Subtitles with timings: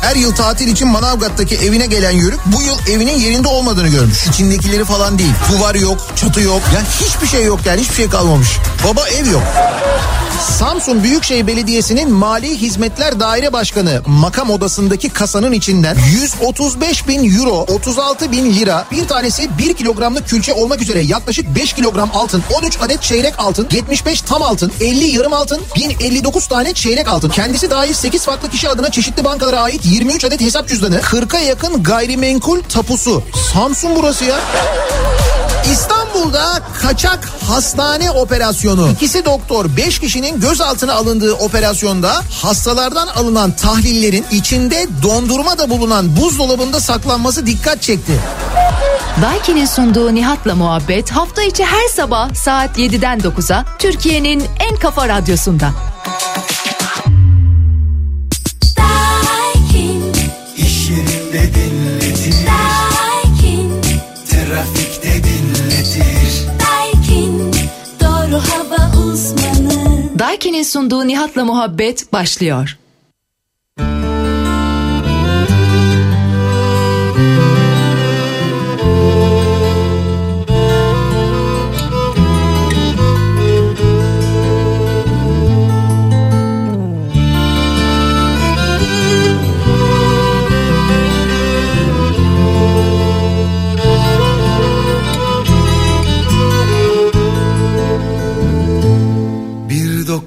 [0.00, 4.26] Her yıl tatil için Manavgat'taki evine gelen Yörük bu yıl evinin yerinde olmadığını görmüş.
[4.26, 5.32] İçindekileri falan değil.
[5.52, 6.62] Duvar yok, çatı yok.
[6.74, 8.48] Ya hiçbir şey yok yani hiçbir şey kalmamış.
[8.84, 9.42] Baba ev yok.
[10.58, 18.32] Samsun Büyükşehir Belediyesi'nin Mali Hizmetler Daire Başkanı makam odasındaki kasanın içinden 135 bin euro, 36
[18.32, 23.02] bin lira, bir tanesi 1 kilogramlık külçe olmak üzere yaklaşık 5 kilogram altın, 13 adet
[23.02, 27.28] çeyrek altın, 75 tam altın, 50 yarım altın, 1059 tane çeyrek altın.
[27.28, 31.82] Kendisi dahil 8 farklı kişi adına çeşitli bankalara ait 23 adet hesap cüzdanı, 40'a yakın
[31.82, 33.22] gayrimenkul tapusu.
[33.52, 34.36] Samsun burası ya.
[35.72, 38.90] İstanbul'da kaçak hastane operasyonu.
[38.92, 46.80] İkisi doktor 5 kişinin gözaltına alındığı operasyonda hastalardan alınan tahlillerin içinde dondurma da bulunan buzdolabında
[46.80, 48.12] saklanması dikkat çekti.
[49.22, 55.70] Daiki'nin sunduğu Nihat'la muhabbet hafta içi her sabah saat 7'den 9'a Türkiye'nin en kafa radyosunda.
[61.28, 63.72] Yerinde dinletir, Daikin,
[64.30, 66.46] trafikte dinletir.
[66.60, 67.52] Daikin,
[68.00, 70.18] doğru hava uzmanı.
[70.18, 72.78] Daiki'nin sunduğu Nihat'la muhabbet başlıyor.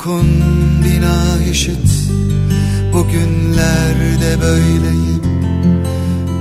[0.02, 0.28] Bir dokun
[0.84, 2.10] bina işit,
[2.94, 5.22] bugünlerde böyleyim.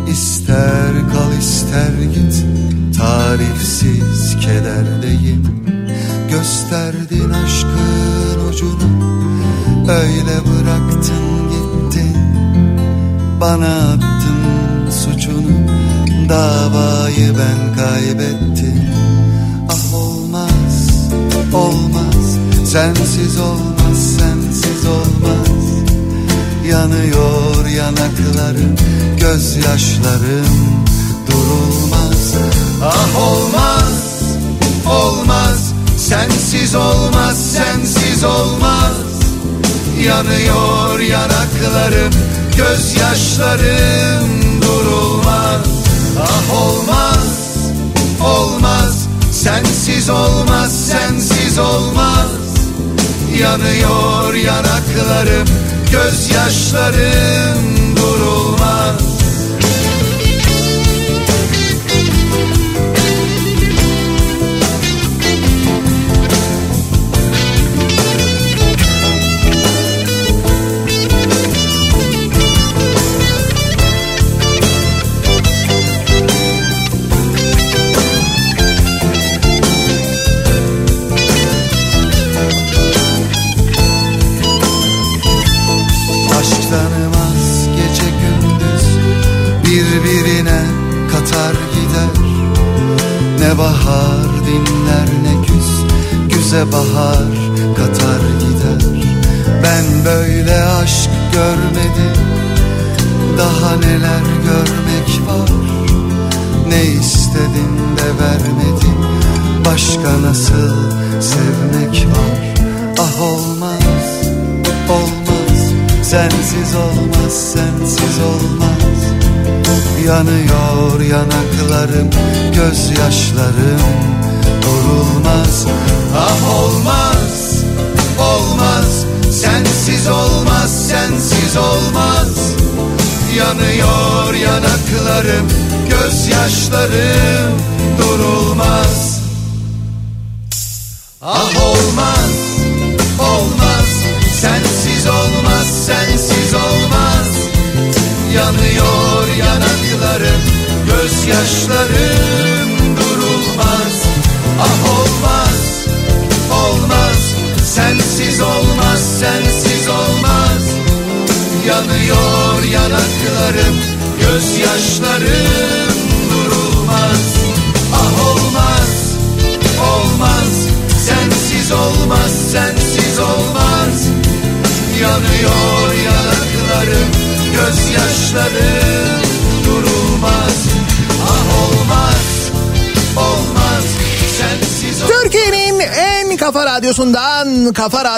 [0.08, 2.44] İster kal ister git,
[2.98, 5.42] tarifsiz kederdeyim.
[6.30, 8.90] Gösterdin aşkın ucunu,
[9.88, 12.16] öyle bıraktın gittin.
[13.40, 15.68] Bana attın suçunu,
[16.28, 18.82] davayı ben kaybettim.
[19.68, 20.88] Ah olmaz,
[21.54, 22.19] olmaz,
[22.72, 25.48] sensiz olmaz, sensiz olmaz.
[26.68, 28.76] Yanıyor yanaklarım,
[29.20, 30.84] gözyaşlarım
[31.26, 32.34] durulmaz.
[32.84, 34.22] Ah olmaz,
[34.86, 38.92] olmaz, sensiz olmaz, sensiz olmaz.
[40.02, 42.12] Yanıyor yanaklarım,
[42.56, 44.28] gözyaşlarım
[44.62, 45.66] durulmaz.
[46.20, 47.26] Ah olmaz,
[48.20, 52.49] olmaz, sensiz olmaz, sensiz olmaz.
[53.40, 55.48] Yanıyor yanaklarım,
[55.92, 58.59] gözyaşlarım durulmaz.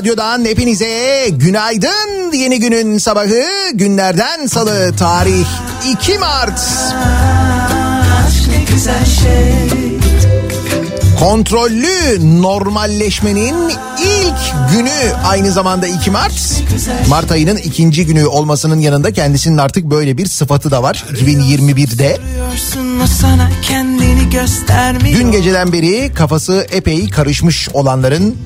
[0.03, 2.33] Radyo'dan hepinize günaydın.
[2.33, 3.43] Yeni günün sabahı
[3.75, 5.47] günlerden salı tarih
[5.93, 6.61] 2 Mart.
[9.23, 9.99] Şey
[11.21, 13.55] Kontrollü normalleşmenin
[13.99, 16.63] ilk günü aynı zamanda 2 Mart.
[17.09, 22.19] Mart ayının ikinci günü olmasının yanında kendisinin artık böyle bir sıfatı da var 2021'de.
[22.37, 28.37] Görüyorsun o sana kendini göstermiyor Dün geceden beri kafası epey karışmış olanların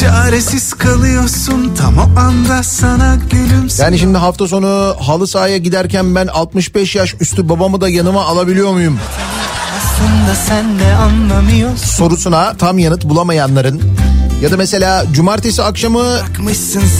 [0.00, 6.26] Çaresiz kalıyorsun tam o anda sana gülümse Yani şimdi hafta sonu halı sahaya giderken ben
[6.26, 8.98] 65 yaş üstü babamı da yanıma alabiliyor muyum?
[9.78, 11.76] Aslında sen de anlamıyorsun.
[11.76, 13.82] Sorusuna tam yanıt bulamayanların
[14.42, 16.04] ya da mesela cumartesi akşamı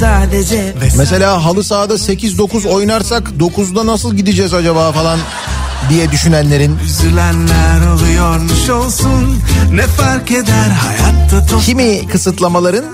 [0.00, 5.18] sadece mesela halı sahada 8-9 oynarsak 9'da nasıl gideceğiz acaba falan
[5.88, 9.38] diye düşünenlerin Üzülenler oluyormuş olsun
[9.72, 12.84] Ne fark eder hayatta top kimi kısıtlamaların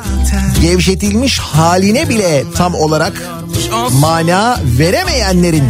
[0.62, 3.12] gevşetilmiş haline bile tam olarak
[4.00, 5.64] mana veremeyenlerin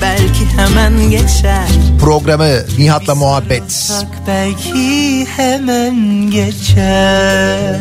[0.00, 1.68] belki hemen geçer.
[2.00, 2.48] programı
[2.78, 3.92] Nihat'la muhabbet.
[4.26, 7.80] Belki hemen geçer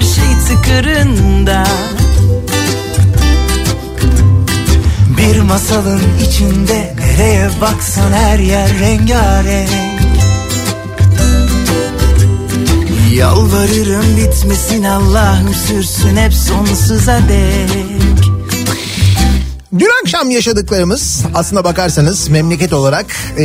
[0.00, 1.64] her şey tıkırında.
[5.18, 9.70] Bir masalın içinde nereye baksan her yer rengarenk.
[13.14, 17.90] Yalvarırım bitmesin Allah'ım sürsün hep sonsuza dek.
[19.78, 23.06] Dün akşam yaşadıklarımız aslına bakarsanız memleket olarak
[23.38, 23.44] e,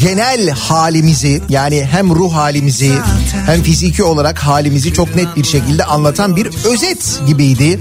[0.00, 2.92] genel halimizi yani hem ruh halimizi
[3.46, 7.80] hem fiziki olarak halimizi çok net bir şekilde anlatan bir özet gibiydi.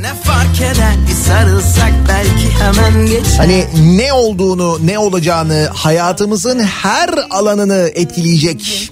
[3.38, 3.66] Hani
[3.98, 8.92] ne olduğunu, ne olacağını, hayatımızın her alanını etkileyecek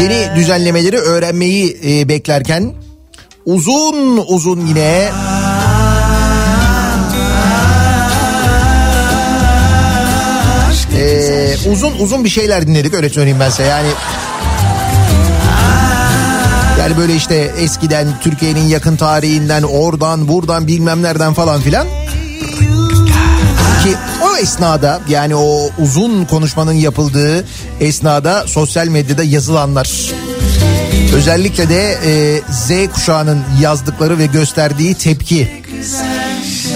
[0.00, 2.72] yeni düzenlemeleri öğrenmeyi e, beklerken
[3.46, 5.10] uzun uzun yine
[10.96, 13.88] e, uzun uzun bir şeyler dinledik öyle söyleyeyim ben size yani.
[16.82, 21.86] Yani böyle işte eskiden Türkiye'nin yakın tarihinden oradan buradan bilmem nereden falan filan.
[23.82, 27.44] Ki o esnada yani o uzun konuşmanın yapıldığı
[27.80, 30.12] esnada sosyal medyada yazılanlar
[31.14, 35.62] özellikle de e, Z kuşağının yazdıkları ve gösterdiği tepki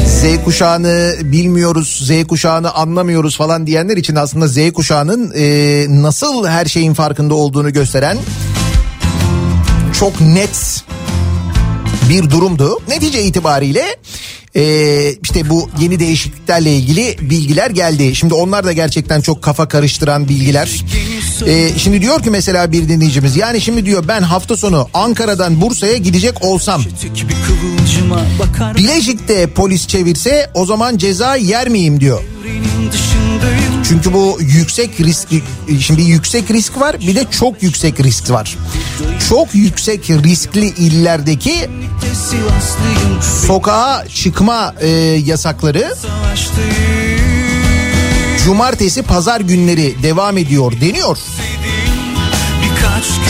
[0.06, 6.64] Z kuşağını bilmiyoruz, Z kuşağını anlamıyoruz falan diyenler için aslında Z kuşağının e, nasıl her
[6.66, 8.18] şeyin farkında olduğunu gösteren
[10.00, 10.84] çok net
[12.10, 12.78] bir durumdu.
[12.88, 13.96] Netice itibariyle
[14.56, 18.16] e, işte bu yeni değişikliklerle ilgili bilgiler geldi.
[18.16, 20.85] Şimdi onlar da gerçekten çok kafa karıştıran bilgiler.
[21.47, 25.97] E, şimdi diyor ki mesela bir dinleyicimiz yani şimdi diyor ben hafta sonu Ankara'dan Bursa'ya
[25.97, 26.82] gidecek olsam
[28.76, 32.23] Bilecik'te polis çevirse o zaman ceza yer miyim diyor.
[33.88, 35.28] Çünkü bu yüksek risk
[35.81, 38.57] şimdi yüksek risk var bir de çok yüksek risk var.
[39.28, 41.71] Çok yüksek riskli illerdeki
[43.47, 44.88] sokağa çıkma e,
[45.26, 45.95] yasakları
[48.45, 51.19] cumartesi pazar günleri devam ediyor deniyor.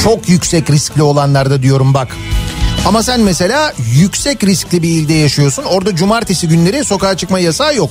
[0.04, 2.16] Çok yüksek riskli olanlarda diyorum bak.
[2.86, 5.64] Ama sen mesela yüksek riskli bir ilde yaşıyorsun.
[5.64, 7.90] Orada cumartesi günleri sokağa çıkma yasağı yok.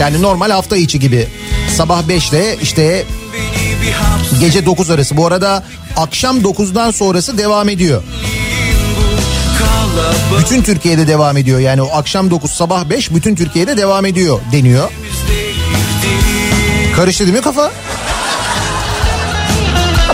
[0.00, 1.28] Yani normal hafta içi gibi.
[1.76, 3.04] Sabah 5 ile işte
[4.40, 5.16] gece 9 arası.
[5.16, 5.64] Bu arada
[5.96, 8.02] akşam 9'dan sonrası devam ediyor.
[10.40, 11.60] Bütün Türkiye'de devam ediyor.
[11.60, 14.90] Yani o akşam 9 sabah 5 bütün Türkiye'de devam ediyor deniyor.
[16.96, 17.72] Karıştı değil mi kafa?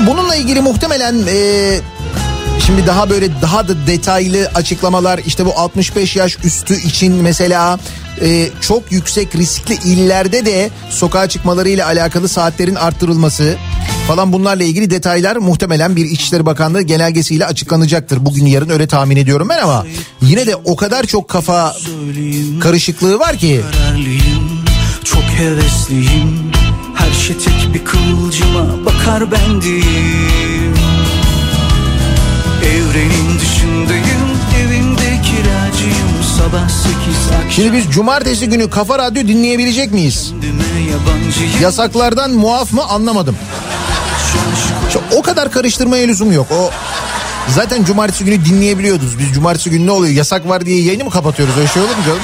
[0.07, 1.81] Bununla ilgili muhtemelen e,
[2.67, 7.79] şimdi daha böyle daha da detaylı açıklamalar işte bu 65 yaş üstü için mesela
[8.21, 13.57] e, çok yüksek riskli illerde de sokağa çıkmalarıyla alakalı saatlerin arttırılması
[14.07, 18.27] falan bunlarla ilgili detaylar muhtemelen bir İçişleri Bakanlığı genelgesiyle açıklanacaktır.
[18.27, 19.87] Bugün yarın öyle tahmin ediyorum ben ama
[20.21, 21.77] yine de o kadar çok kafa
[22.61, 23.61] karışıklığı var ki.
[25.05, 26.53] Çok hevesliyim
[26.95, 30.42] Her şey tek bir kıvılcıma bakar Evrenin
[37.51, 40.33] Şimdi biz cumartesi günü Kafa Radyo dinleyebilecek miyiz?
[41.63, 43.37] Yasaklardan muaf mı anlamadım.
[45.17, 46.47] O kadar karıştırmaya lüzum yok.
[46.53, 46.71] O
[47.49, 49.19] zaten cumartesi günü dinleyebiliyordunuz.
[49.19, 50.15] Biz cumartesi günü ne oluyor?
[50.15, 51.55] Yasak var diye yayını mı kapatıyoruz?
[51.59, 52.21] Öyle şey olur mu canım?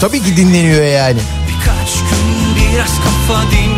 [0.00, 1.18] Tabii ki dinleniyor yani.
[1.48, 3.73] Birkaç gün biraz kafa dinleyeyim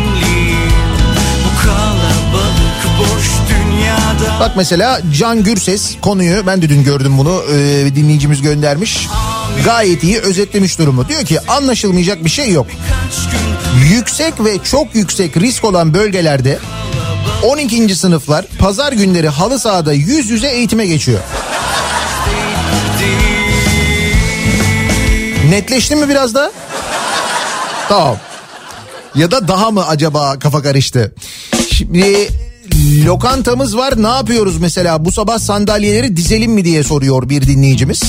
[4.39, 9.07] Bak mesela Can Gürses konuyu ben de dün gördüm bunu ee, dinleyicimiz göndermiş.
[9.65, 11.07] Gayet iyi özetlemiş durumu.
[11.07, 12.67] Diyor ki anlaşılmayacak bir şey yok.
[13.91, 16.59] Yüksek ve çok yüksek risk olan bölgelerde
[17.43, 17.95] 12.
[17.95, 21.19] sınıflar pazar günleri halı sahada yüz yüze eğitime geçiyor.
[25.49, 26.51] Netleşti mi biraz da?
[27.89, 28.17] Tamam.
[29.15, 31.13] Ya da daha mı acaba kafa karıştı?
[31.71, 32.29] Şimdi
[33.05, 38.01] lokantamız var ne yapıyoruz mesela bu sabah sandalyeleri dizelim mi diye soruyor bir dinleyicimiz.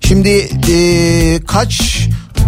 [0.00, 0.28] Şimdi
[0.68, 1.98] eee, kaç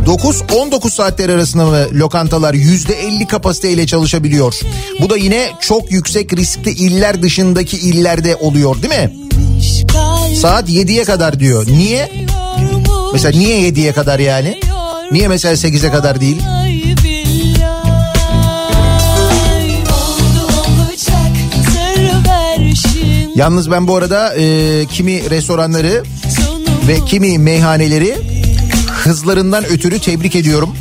[0.07, 4.55] 9-19 saatler arasında mı lokantalar %50 kapasiteyle çalışabiliyor?
[5.01, 9.13] Bu da yine çok yüksek riskli iller dışındaki illerde oluyor değil mi?
[10.41, 11.67] Saat 7'ye kadar diyor.
[11.67, 12.13] Niye?
[13.13, 14.61] Mesela niye 7'ye kadar yani?
[15.13, 16.37] Niye mesela 8'e kadar değil?
[23.35, 26.03] Yalnız ben bu arada e, kimi restoranları
[26.89, 28.17] ve kimi meyhaneleri
[28.89, 30.77] hızlarından ötürü tebrik ediyorum.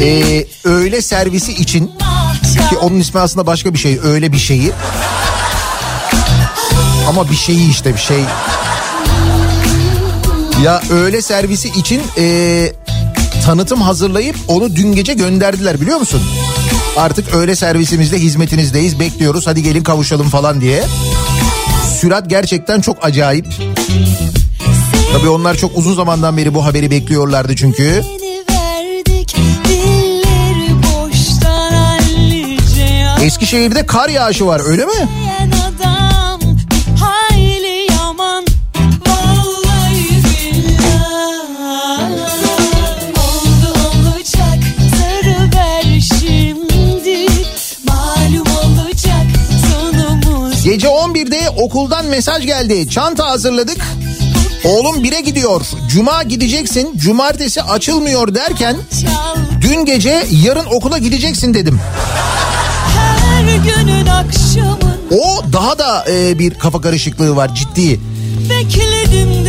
[0.00, 1.86] E, öğle servisi için
[2.70, 4.72] ki onun ismi aslında başka bir şey öyle bir şeyi.
[7.08, 8.20] Ama bir şeyi işte bir şey.
[10.64, 12.72] Ya öğle servisi için e,
[13.44, 16.22] tanıtım hazırlayıp onu dün gece gönderdiler biliyor musun?
[16.96, 20.84] Artık öğle servisimizde hizmetinizdeyiz bekliyoruz hadi gelin kavuşalım falan diye.
[22.00, 23.46] Sürat gerçekten çok acayip.
[25.12, 28.02] Tabii onlar çok uzun zamandan beri bu haberi bekliyorlardı çünkü.
[33.22, 35.08] Eskişehir'de kar yağışı var öyle mi?
[50.72, 52.88] Gece 11'de okuldan mesaj geldi.
[52.90, 53.78] Çanta hazırladık.
[54.64, 55.60] Oğlum bire gidiyor.
[55.88, 56.96] Cuma gideceksin.
[56.96, 58.76] Cumartesi açılmıyor derken
[59.60, 61.80] dün gece yarın okula gideceksin dedim.
[65.10, 68.00] O daha da e, bir kafa karışıklığı var ciddi.
[68.50, 69.41] bekledim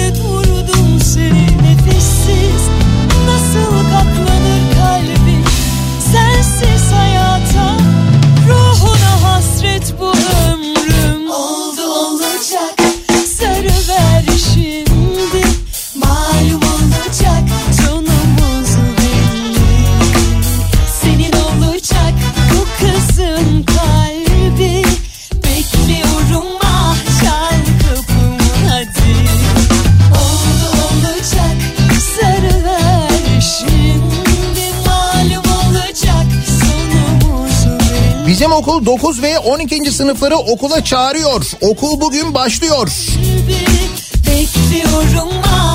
[38.44, 39.92] Bizim okul 9 ve 12.
[39.92, 41.46] sınıfları okula çağırıyor.
[41.62, 42.90] Okul bugün başlıyor.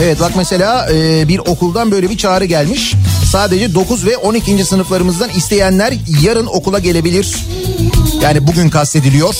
[0.03, 2.95] Evet bak mesela e, bir okuldan böyle bir çağrı gelmiş.
[3.33, 4.65] Sadece 9 ve 12.
[4.65, 7.37] sınıflarımızdan isteyenler yarın okula gelebilir.
[8.23, 9.35] Yani bugün kastediliyor.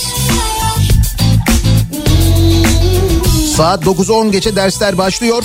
[3.55, 5.43] Saat 9'u 10 geçe dersler başlıyor.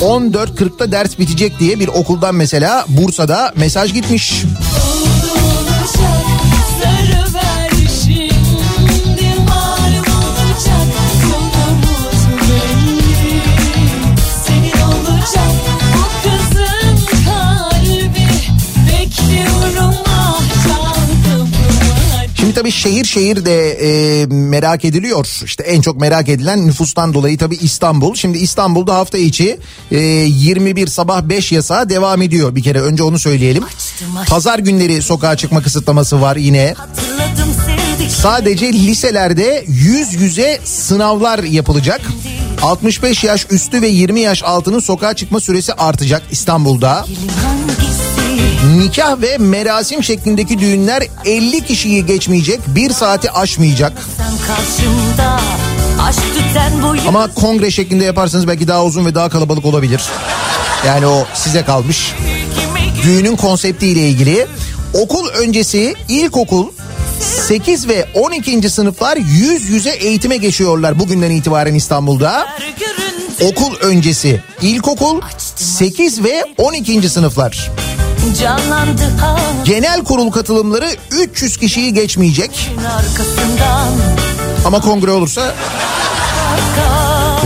[0.00, 4.44] 14.40'da ders bitecek diye bir okuldan mesela Bursa'da mesaj gitmiş.
[22.50, 25.42] Şimdi tabii şehir şehir de e, merak ediliyor.
[25.44, 28.14] İşte en çok merak edilen nüfustan dolayı tabii İstanbul.
[28.14, 29.58] Şimdi İstanbul'da hafta içi
[29.90, 32.54] e, 21 sabah 5 yasağı devam ediyor.
[32.54, 33.64] Bir kere önce onu söyleyelim.
[34.28, 36.74] Pazar günleri sokağa çıkma kısıtlaması var yine.
[38.08, 42.00] Sadece liselerde yüz yüze sınavlar yapılacak.
[42.62, 47.06] 65 yaş üstü ve 20 yaş altının sokağa çıkma süresi artacak İstanbul'da.
[48.64, 53.92] Nikah ve merasim şeklindeki düğünler 50 kişiyi geçmeyecek, bir saati aşmayacak.
[57.08, 60.02] Ama kongre şeklinde yaparsanız belki daha uzun ve daha kalabalık olabilir.
[60.86, 62.12] Yani o size kalmış.
[63.02, 64.46] Düğünün konseptiyle ilgili.
[64.94, 66.66] Okul öncesi ilkokul
[67.20, 68.70] 8 ve 12.
[68.70, 72.46] sınıflar yüz yüze eğitime geçiyorlar bugünden itibaren İstanbul'da.
[73.44, 75.20] Okul öncesi ilkokul
[75.56, 77.08] 8 ve 12.
[77.08, 77.70] sınıflar.
[79.64, 82.70] Genel kurul katılımları 300 kişiyi geçmeyecek.
[84.66, 85.54] Ama kongre olursa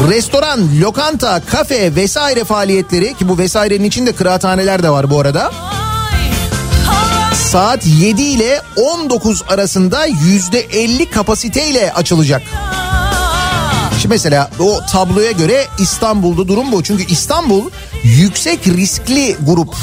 [0.09, 5.53] restoran, lokanta, kafe vesaire faaliyetleri ki bu vesairenin içinde kıraathaneler de var bu arada.
[7.35, 12.43] Saat 7 ile 19 arasında %50 kapasiteyle açılacak.
[14.01, 16.83] Şimdi mesela o tabloya göre İstanbul'da durum bu.
[16.83, 17.71] Çünkü İstanbul
[18.05, 19.75] yüksek riskli grup.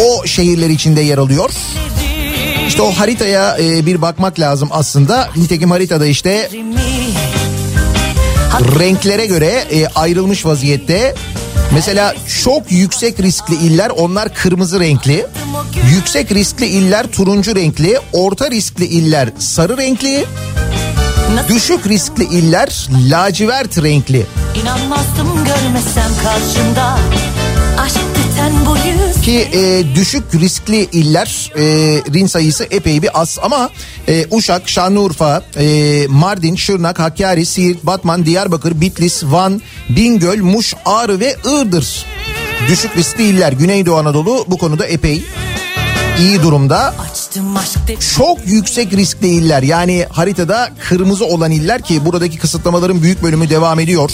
[0.00, 1.50] o şehirler içinde yer alıyor.
[2.68, 5.30] İşte o haritaya e, bir bakmak lazım aslında.
[5.36, 6.50] Nitekim haritada işte
[8.78, 11.14] renklere göre e, ayrılmış vaziyette.
[11.74, 15.26] Mesela çok yüksek riskli iller onlar kırmızı renkli.
[15.94, 17.98] Yüksek riskli iller turuncu renkli.
[18.12, 20.24] Orta riskli iller sarı renkli.
[21.48, 24.26] Düşük riskli iller lacivert renkli.
[24.62, 25.27] İnanmazdım
[25.62, 26.98] görmesem karşımda.
[29.22, 33.38] Ki e, düşük riskli illerin sayısı epey bir az.
[33.42, 33.70] Ama
[34.08, 41.20] e, Uşak, Şanlıurfa, e, Mardin, Şırnak, Hakkari, Siirt, Batman, Diyarbakır, Bitlis, Van, Bingöl, Muş, Ağrı
[41.20, 42.06] ve Iğdır.
[42.68, 43.52] Düşük riskli iller.
[43.52, 45.24] Güneydoğu Anadolu bu konuda epey
[46.18, 46.94] iyi durumda.
[48.16, 53.80] Çok yüksek riskli iller yani haritada kırmızı olan iller ki buradaki kısıtlamaların büyük bölümü devam
[53.80, 54.10] ediyor.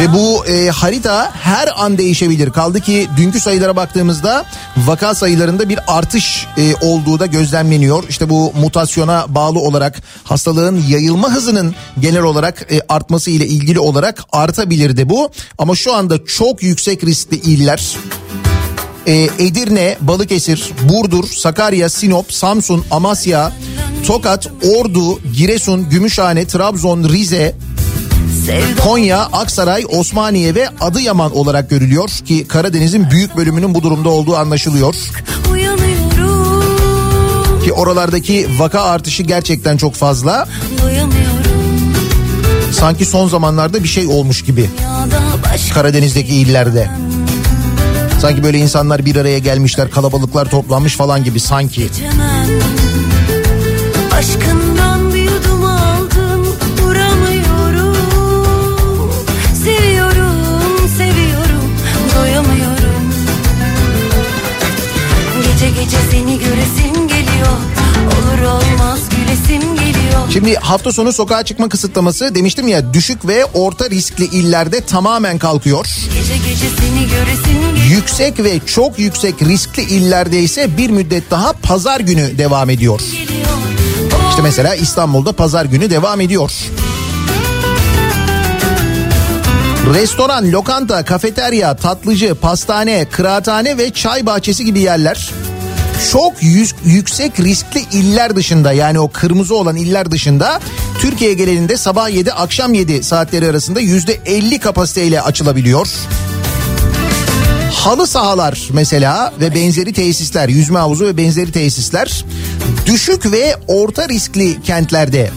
[0.00, 2.50] Ve bu e, harita her an değişebilir.
[2.50, 4.44] Kaldı ki dünkü sayılara baktığımızda
[4.76, 8.04] vaka sayılarında bir artış e, olduğu da gözlemleniyor.
[8.08, 14.24] İşte bu mutasyona bağlı olarak hastalığın yayılma hızının genel olarak e, artması ile ilgili olarak
[14.32, 15.30] artabilirdi bu.
[15.58, 17.96] Ama şu anda çok yüksek riskli iller
[19.08, 23.52] e, Edirne, Balıkesir, Burdur, Sakarya, Sinop, Samsun, Amasya,
[24.06, 27.54] Tokat, Ordu, Giresun, Gümüşhane, Trabzon, Rize,
[28.84, 34.94] Konya, Aksaray, Osmaniye ve Adıyaman olarak görülüyor ki Karadeniz'in büyük bölümünün bu durumda olduğu anlaşılıyor.
[37.64, 40.48] Ki oralardaki vaka artışı gerçekten çok fazla.
[42.72, 44.70] Sanki son zamanlarda bir şey olmuş gibi
[45.74, 47.07] Karadeniz'deki illerde.
[48.20, 51.88] Sanki böyle insanlar bir araya gelmişler, kalabalıklar toplanmış falan gibi sanki.
[54.12, 56.46] Aşkından bir yudum aldım
[56.78, 57.96] duramıyorum.
[59.64, 61.70] Seviyorum seviyorum
[62.16, 63.14] doyamıyorum.
[65.42, 67.56] Gece gece seni göresim geliyor.
[68.06, 69.67] Olur olmaz gülesim
[70.32, 75.86] Şimdi hafta sonu sokağa çıkma kısıtlaması demiştim ya düşük ve orta riskli illerde tamamen kalkıyor.
[76.14, 77.26] Gece gece geliyor
[77.90, 83.00] Yüksek ve çok yüksek riskli illerde ise bir müddet daha pazar günü devam ediyor.
[84.30, 86.52] İşte mesela İstanbul'da pazar günü devam ediyor.
[89.94, 95.30] Restoran, lokanta, kafeterya, tatlıcı, pastane, kıraathane ve çay bahçesi gibi yerler
[96.12, 100.60] çok yüz- yüksek riskli iller dışında yani o kırmızı olan iller dışında
[101.00, 105.88] Türkiye genelinde sabah 7 akşam 7 saatleri arasında %50 kapasiteyle açılabiliyor.
[107.74, 112.24] Halı sahalar mesela ve benzeri tesisler, yüzme havuzu ve benzeri tesisler
[112.86, 115.30] düşük ve orta riskli kentlerde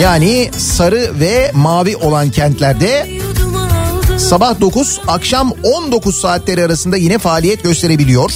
[0.00, 3.08] yani sarı ve mavi olan kentlerde
[4.18, 8.32] sabah 9 akşam 19 saatleri arasında yine faaliyet gösterebiliyor.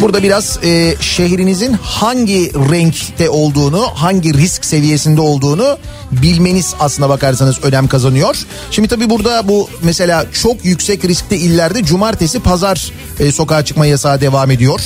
[0.00, 5.78] Burada biraz e, şehrinizin hangi renkte olduğunu, hangi risk seviyesinde olduğunu
[6.12, 8.36] bilmeniz aslına bakarsanız önem kazanıyor.
[8.70, 14.20] Şimdi tabii burada bu mesela çok yüksek riskli illerde cumartesi pazar e, sokağa çıkma yasağı
[14.20, 14.80] devam ediyor.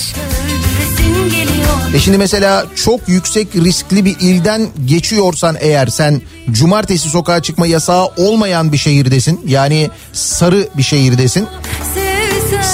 [1.95, 8.07] E şimdi mesela çok yüksek riskli bir ilden geçiyorsan eğer sen cumartesi sokağa çıkma yasağı
[8.07, 9.41] olmayan bir şehirdesin.
[9.47, 11.47] Yani sarı bir şehirdesin.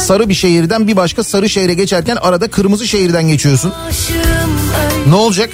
[0.07, 3.73] Sarı bir şehirden bir başka sarı şehre geçerken arada kırmızı şehirden geçiyorsun.
[5.09, 5.51] Ne olacak?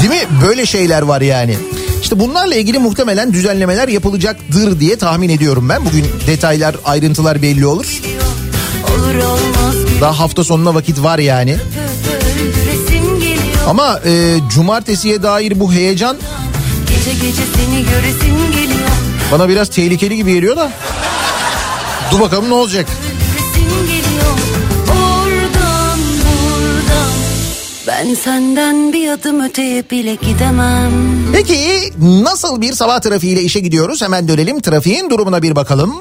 [0.00, 0.28] Değil mi?
[0.46, 1.56] Böyle şeyler var yani.
[2.02, 5.84] İşte bunlarla ilgili muhtemelen düzenlemeler yapılacaktır diye tahmin ediyorum ben.
[5.84, 8.00] Bugün detaylar, ayrıntılar belli olur.
[10.00, 11.56] Daha hafta sonuna vakit var yani.
[13.68, 16.16] Ama e, cumartesiye dair bu heyecan
[19.32, 20.72] Bana biraz tehlikeli gibi geliyor da.
[22.12, 22.86] Dur bakalım ne olacak.
[24.90, 27.10] Oradan buradan
[27.86, 30.92] Ben senden bir adım öteye bile gidemem
[31.32, 34.02] Peki nasıl bir sabah trafiğiyle işe gidiyoruz?
[34.02, 35.94] Hemen dönelim trafiğin durumuna bir bakalım.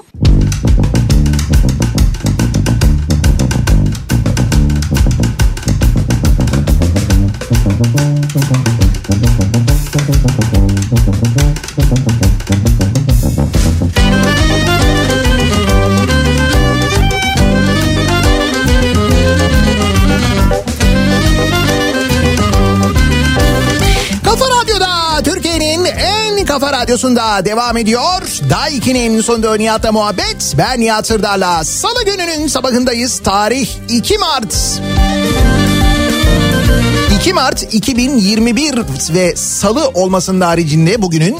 [12.47, 12.66] Kafa
[26.59, 28.21] kafa radyosunda devam ediyor.
[28.49, 30.55] Daiki'nin sonunda Nihat'la muhabbet.
[30.57, 33.19] Ben Nihat Sırdar'la Salı gününün sabahındayız.
[33.19, 34.81] Tarih 2 Mart.
[37.19, 38.75] 2 Mart 2021
[39.13, 41.37] ve salı olmasının haricinde bugünün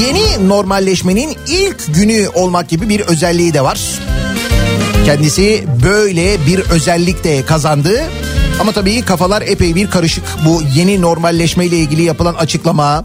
[0.00, 3.80] yeni normalleşmenin ilk günü olmak gibi bir özelliği de var.
[5.04, 8.02] Kendisi böyle bir özellik de kazandı.
[8.60, 10.24] Ama tabii kafalar epey bir karışık.
[10.46, 13.04] Bu yeni normalleşme ile ilgili yapılan açıklama,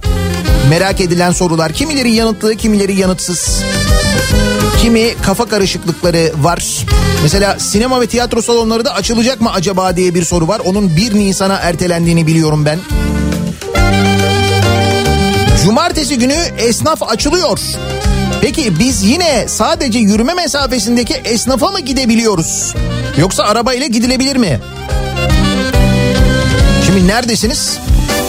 [0.69, 3.63] merak edilen sorular, kimileri yanıtlı, kimileri yanıtsız.
[4.81, 6.85] Kimi kafa karışıklıkları var.
[7.23, 10.61] Mesela sinema ve tiyatro salonları da açılacak mı acaba diye bir soru var.
[10.65, 12.79] Onun 1 Nisan'a ertelendiğini biliyorum ben.
[15.63, 17.59] Cumartesi günü esnaf açılıyor.
[18.41, 22.73] Peki biz yine sadece yürüme mesafesindeki esnafa mı gidebiliyoruz?
[23.17, 24.59] Yoksa arabayla gidilebilir mi?
[26.85, 27.77] Şimdi neredesiniz?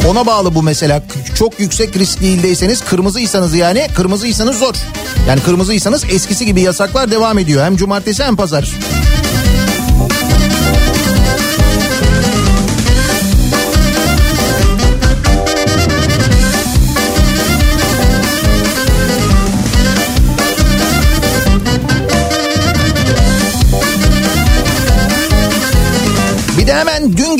[0.09, 1.03] Ona bağlı bu mesela.
[1.35, 4.75] Çok yüksek riskli ildeyseniz kırmızıysanız yani kırmızıysanız zor.
[5.29, 7.65] Yani kırmızıysanız eskisi gibi yasaklar devam ediyor.
[7.65, 8.73] Hem cumartesi hem pazar.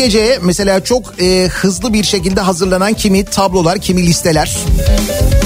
[0.03, 4.57] Hemen dün gece mesela çok e, hızlı bir şekilde hazırlanan kimi tablolar, kimi listeler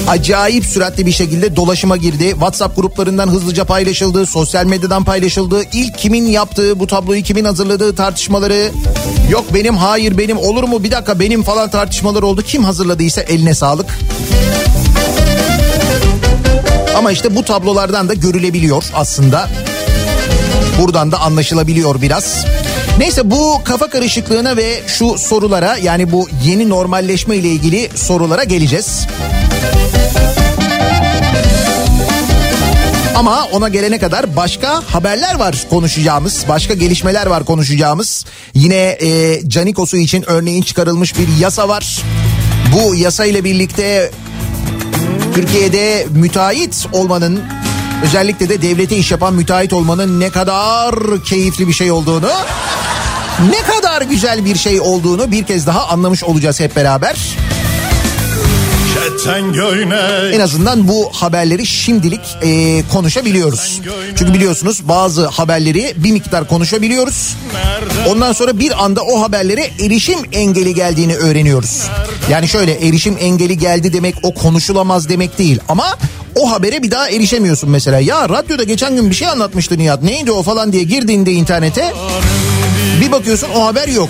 [0.09, 2.31] acayip süratli bir şekilde dolaşıma girdi.
[2.31, 5.63] WhatsApp gruplarından hızlıca paylaşıldı, sosyal medyadan paylaşıldı.
[5.73, 8.71] İlk kimin yaptığı, bu tabloyu kimin hazırladığı tartışmaları.
[9.31, 12.43] Yok benim, hayır benim, olur mu bir dakika benim falan tartışmalar oldu.
[12.43, 13.99] Kim hazırladıysa eline sağlık.
[16.97, 19.49] Ama işte bu tablolardan da görülebiliyor aslında.
[20.81, 22.45] Buradan da anlaşılabiliyor biraz.
[22.99, 29.07] Neyse bu kafa karışıklığına ve şu sorulara yani bu yeni normalleşme ile ilgili sorulara geleceğiz.
[33.15, 38.25] Ama ona gelene kadar başka haberler var konuşacağımız, başka gelişmeler var konuşacağımız.
[38.55, 42.03] Yine e, Canikos'u için örneğin çıkarılmış bir yasa var.
[42.73, 44.11] Bu yasa ile birlikte
[45.35, 47.43] Türkiye'de müteahhit olmanın
[48.05, 52.31] özellikle de devlete iş yapan müteahhit olmanın ne kadar keyifli bir şey olduğunu
[53.41, 57.17] ne kadar güzel bir şey olduğunu bir kez daha anlamış olacağız hep beraber.
[60.35, 63.81] En azından bu haberleri şimdilik e, konuşabiliyoruz.
[64.17, 67.37] Çünkü biliyorsunuz bazı haberleri bir miktar konuşabiliyoruz.
[68.09, 71.83] Ondan sonra bir anda o haberlere erişim engeli geldiğini öğreniyoruz.
[72.31, 75.99] Yani şöyle erişim engeli geldi demek o konuşulamaz demek değil ama
[76.35, 78.01] o habere bir daha erişemiyorsun mesela.
[78.01, 81.93] Ya radyoda geçen gün bir şey anlatmıştı Nihat neydi o falan diye girdiğinde internete
[83.01, 84.09] bir bakıyorsun o haber yok.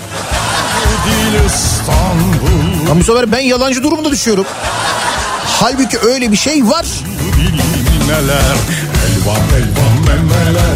[2.91, 4.45] Ama bu sefer ben yalancı durumda düşüyorum.
[5.45, 6.85] Halbuki öyle bir şey var.
[9.07, 10.75] Elvan elvan memeler,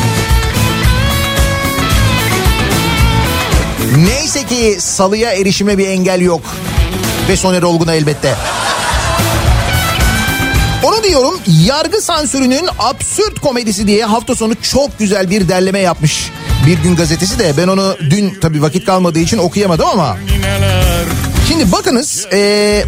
[3.97, 6.41] Neyse ki salıya erişime bir engel yok.
[7.29, 8.35] Ve Soner Olgun'a elbette.
[10.83, 16.31] Onu diyorum yargı sansürünün absürt komedisi diye hafta sonu çok güzel bir derleme yapmış.
[16.67, 20.17] Bir gün gazetesi de ben onu dün tabii vakit kalmadığı için okuyamadım ama.
[21.47, 22.83] Şimdi bakınız e,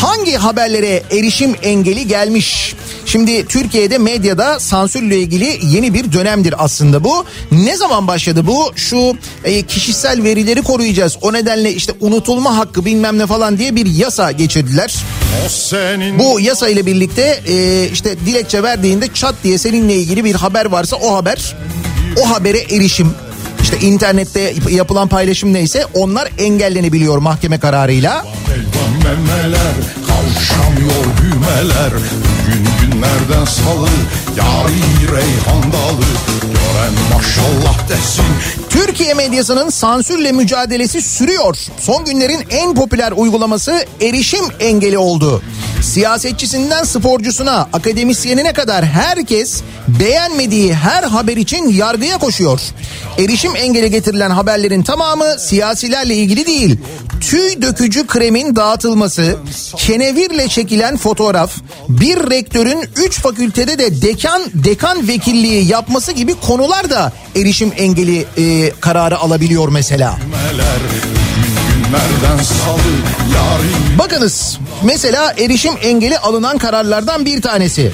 [0.00, 2.74] hangi haberlere erişim engeli gelmiş?
[3.10, 7.24] Şimdi Türkiye'de medyada sansürle ilgili yeni bir dönemdir aslında bu.
[7.52, 8.72] Ne zaman başladı bu?
[8.76, 11.16] Şu e, kişisel verileri koruyacağız.
[11.22, 14.94] O nedenle işte unutulma hakkı bilmem ne falan diye bir yasa geçirdiler.
[16.18, 20.96] Bu yasa ile birlikte e, işte dilekçe verdiğinde çat diye seninle ilgili bir haber varsa
[20.96, 21.56] o haber
[22.22, 23.14] o habere erişim
[23.62, 28.26] işte internette yapılan paylaşım neyse onlar engellenebiliyor mahkeme kararıyla.
[28.54, 29.74] Elvan memeler
[31.20, 31.92] düğmeler
[32.50, 33.88] Bugün günlerden salı
[34.38, 36.04] yarın reyhan dalı
[36.42, 38.24] Gören maşallah desin
[38.70, 41.56] Türkiye medyasının sansürle mücadelesi sürüyor.
[41.80, 45.42] Son günlerin en popüler uygulaması erişim engeli oldu.
[45.82, 52.60] Siyasetçisinden sporcusuna, akademisyenine kadar herkes beğenmediği her haber için yargıya koşuyor.
[53.18, 56.78] Erişim engeli getirilen haberlerin tamamı siyasilerle ilgili değil.
[57.20, 59.36] Tüy dökücü kremin dağıtılması,
[59.76, 61.52] kenevirle çekilen fotoğraf,
[61.88, 68.70] bir rektörün 3 fakültede de dekan dekan vekilliği yapması gibi konular da erişim engeli e,
[68.80, 70.18] kararı alabiliyor mesela.
[73.98, 77.92] Bakınız mesela erişim engeli alınan kararlardan bir tanesi.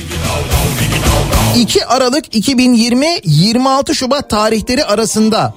[1.57, 5.55] 2 Aralık 2020 26 Şubat tarihleri arasında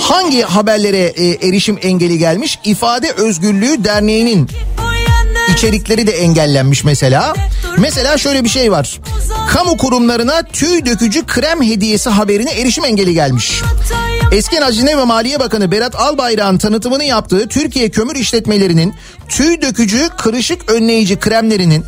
[0.00, 2.58] hangi haberlere e, erişim engeli gelmiş?
[2.64, 4.50] İfade Özgürlüğü Derneği'nin
[5.54, 7.34] içerikleri de engellenmiş mesela.
[7.78, 9.00] Mesela şöyle bir şey var.
[9.48, 13.62] Kamu kurumlarına tüy dökücü krem hediyesi haberine erişim engeli gelmiş.
[14.32, 18.94] Eski Hazine ve Maliye Bakanı Berat Albayrak'ın tanıtımını yaptığı Türkiye Kömür İşletmelerinin
[19.28, 21.84] tüy dökücü kırışık önleyici kremlerinin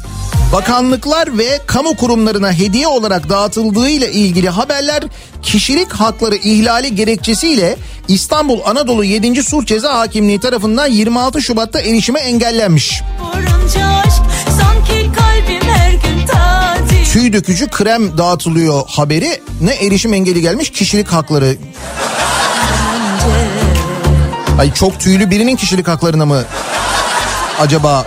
[0.52, 5.02] bakanlıklar ve kamu kurumlarına hediye olarak dağıtıldığı ile ilgili haberler
[5.42, 7.76] kişilik hakları ihlali gerekçesiyle
[8.08, 9.42] İstanbul Anadolu 7.
[9.42, 13.02] Sulh Ceza Hakimliği tarafından 26 Şubat'ta erişime engellenmiş.
[13.20, 14.05] Vurunca
[17.16, 21.56] Tüy dökücü krem dağıtılıyor haberi ne erişim engeli gelmiş kişilik hakları.
[24.58, 26.44] Ay çok tüylü birinin kişilik haklarına mı
[27.60, 28.06] acaba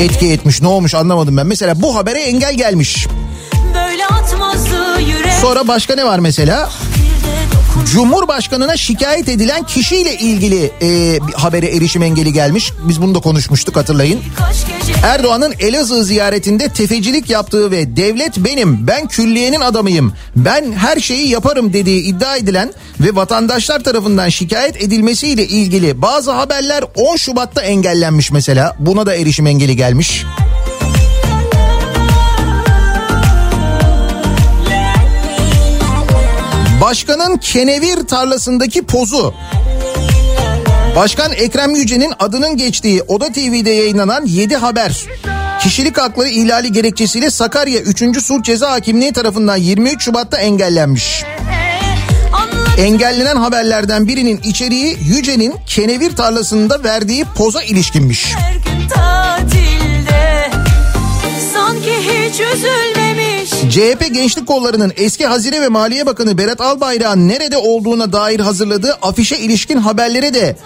[0.00, 1.46] etki etmiş ne olmuş anlamadım ben.
[1.46, 3.06] Mesela bu habere engel gelmiş.
[5.40, 6.70] Sonra başka ne var mesela?
[7.92, 12.72] Cumhurbaşkanına şikayet edilen kişiyle ilgili e, habere erişim engeli gelmiş.
[12.88, 14.20] Biz bunu da konuşmuştuk hatırlayın.
[15.04, 21.72] Erdoğan'ın Elazığ ziyaretinde tefecilik yaptığı ve devlet benim, ben külliyenin adamıyım, ben her şeyi yaparım
[21.72, 28.76] dediği iddia edilen ve vatandaşlar tarafından şikayet edilmesiyle ilgili bazı haberler 10 Şubat'ta engellenmiş mesela.
[28.78, 30.24] Buna da erişim engeli gelmiş.
[36.84, 39.34] Başkanın kenevir tarlasındaki pozu.
[40.96, 45.04] Başkan Ekrem Yüce'nin adının geçtiği Oda TV'de yayınlanan 7 haber.
[45.60, 48.22] Kişilik hakları ihlali gerekçesiyle Sakarya 3.
[48.22, 51.24] Sulh Ceza Hakimliği tarafından 23 Şubat'ta engellenmiş.
[52.78, 58.34] Engellenen haberlerden birinin içeriği Yüce'nin kenevir tarlasında verdiği poza ilişkinmiş.
[58.34, 60.50] her gün tatilde
[61.54, 63.03] Sanki hiç üzülmemiş
[63.70, 69.36] CHP Gençlik Kolları'nın eski Hazine ve Maliye Bakanı Berat Albayrak'ın nerede olduğuna dair hazırladığı afişe
[69.36, 70.56] ilişkin haberlere de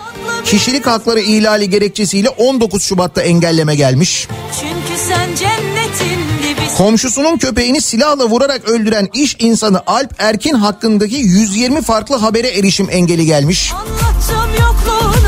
[0.44, 4.28] kişilik hakları ihlali gerekçesiyle 19 Şubat'ta engelleme gelmiş.
[4.60, 6.28] Çünkü sen cennetin
[6.76, 13.26] Komşusunun köpeğini silahla vurarak öldüren iş insanı Alp Erkin hakkındaki 120 farklı habere erişim engeli
[13.26, 13.72] gelmiş.
[13.72, 15.27] Anlattım yokluğunu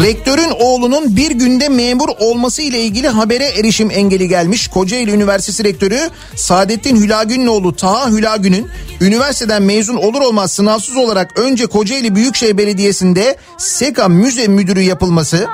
[0.00, 4.68] Rektörün oğlunun bir günde memur olması ile ilgili habere erişim engeli gelmiş.
[4.68, 5.98] Kocaeli Üniversitesi Rektörü
[6.36, 8.66] Saadettin Hülagün'ün oğlu Taha Hülagün'ün
[9.00, 15.46] üniversiteden mezun olur olmaz sınavsız olarak önce Kocaeli Büyükşehir Belediyesi'nde SEKA müze müdürü yapılması,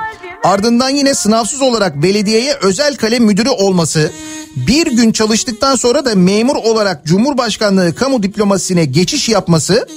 [0.43, 4.11] ardından yine sınavsız olarak belediyeye özel kalem müdürü olması,
[4.55, 9.87] bir gün çalıştıktan sonra da memur olarak Cumhurbaşkanlığı kamu diplomasisine geçiş yapması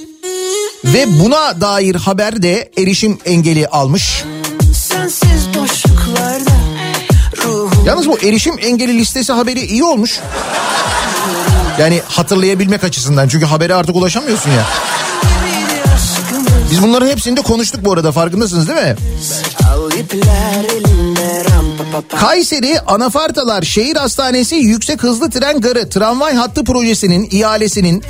[0.83, 4.23] ve buna dair haber de erişim engeli almış.
[7.85, 10.19] Yalnız bu erişim engeli listesi haberi iyi olmuş.
[11.79, 14.65] Yani hatırlayabilmek açısından çünkü habere artık ulaşamıyorsun ya.
[16.71, 18.95] Biz bunların hepsini de konuştuk bu arada farkındasınız değil mi?
[22.19, 28.03] Kayseri Anafartalar Şehir Hastanesi Yüksek Hızlı Tren Garı tramvay hattı projesinin ihalesinin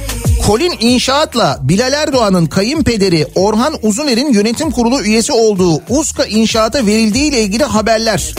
[0.50, 7.42] Kolin İnşaat'la Bilal Erdoğan'ın kayınpederi Orhan Uzuner'in yönetim kurulu üyesi olduğu Uska İnşaat'a verildiği ile
[7.42, 8.36] ilgili haberler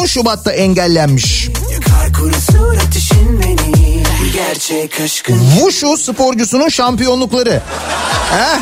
[0.00, 1.48] 10 Şubat'ta engellenmiş.
[5.58, 7.62] Wushu sporcusunun şampiyonlukları.
[8.30, 8.58] Heh.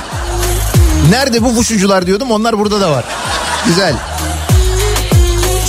[1.11, 3.05] Nerede bu wushucular diyordum onlar burada da var.
[3.67, 3.95] Güzel.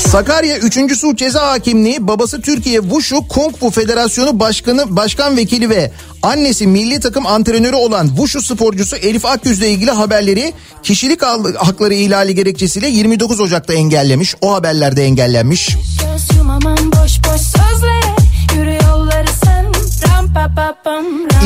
[0.07, 0.97] Sakarya 3.
[0.97, 5.91] Sulh Ceza Hakimliği babası Türkiye Wushu Kung Fu Federasyonu Başkanı Başkan Vekili ve
[6.23, 11.21] annesi milli takım antrenörü olan Wushu sporcusu Elif Akyüz'le ilgili haberleri kişilik
[11.55, 14.35] hakları ihlali gerekçesiyle 29 Ocak'ta engellemiş.
[14.41, 15.75] O haberlerde engellenmiş.
[16.93, 18.06] Boş boş sözlere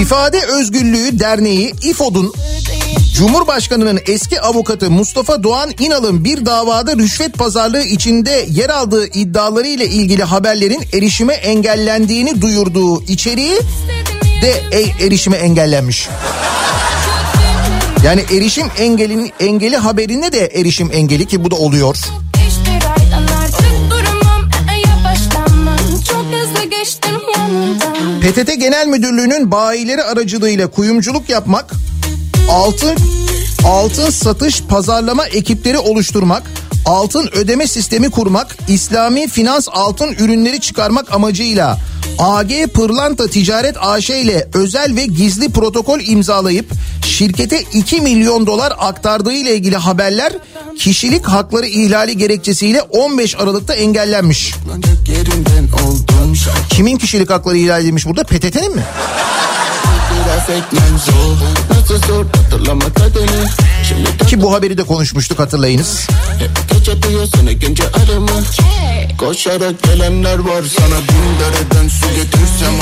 [0.02, 2.34] İfade Özgürlüğü Derneği İFOD'un
[3.14, 9.86] Cumhurbaşkanı'nın eski avukatı Mustafa Doğan İnal'ın bir davada rüşvet pazarlığı içinde yer aldığı iddiaları ile
[9.86, 13.60] ilgili haberlerin erişime engellendiğini duyurduğu içeriği
[14.42, 14.62] de
[15.06, 16.10] erişime engellenmiş.
[18.06, 21.98] Yani erişim engelin engeli haberine de erişim engeli ki bu da oluyor.
[28.22, 31.72] PTT Genel Müdürlüğü'nün bayileri aracılığıyla kuyumculuk yapmak,
[32.50, 32.98] altın
[33.66, 36.44] altın satış pazarlama ekipleri oluşturmak,
[36.86, 41.78] altın ödeme sistemi kurmak, İslami finans altın ürünleri çıkarmak amacıyla
[42.18, 46.72] AG Pırlanta Ticaret AŞ ile özel ve gizli protokol imzalayıp
[47.06, 50.34] şirkete 2 milyon dolar aktardığı ile ilgili haberler
[50.80, 54.54] kişilik hakları ihlali gerekçesiyle 15 Aralık'ta engellenmiş.
[56.70, 58.24] Kimin kişilik hakları ihlal edilmiş burada?
[58.24, 58.84] PTT'nin mi?
[64.28, 66.08] Ki bu haberi de konuşmuştuk hatırlayınız.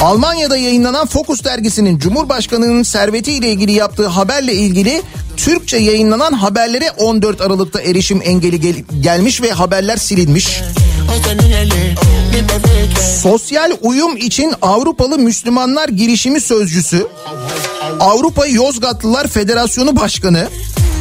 [0.02, 5.02] Almanya'da yayınlanan Focus dergisinin Cumhurbaşkanı'nın serveti ile ilgili yaptığı haberle ilgili
[5.38, 10.62] Türkçe yayınlanan haberlere 14 Aralık'ta erişim engeli gel- gelmiş ve haberler silinmiş.
[13.22, 17.08] Sosyal uyum için Avrupalı Müslümanlar girişimi sözcüsü,
[18.00, 20.48] Avrupa Yozgatlılar Federasyonu Başkanı,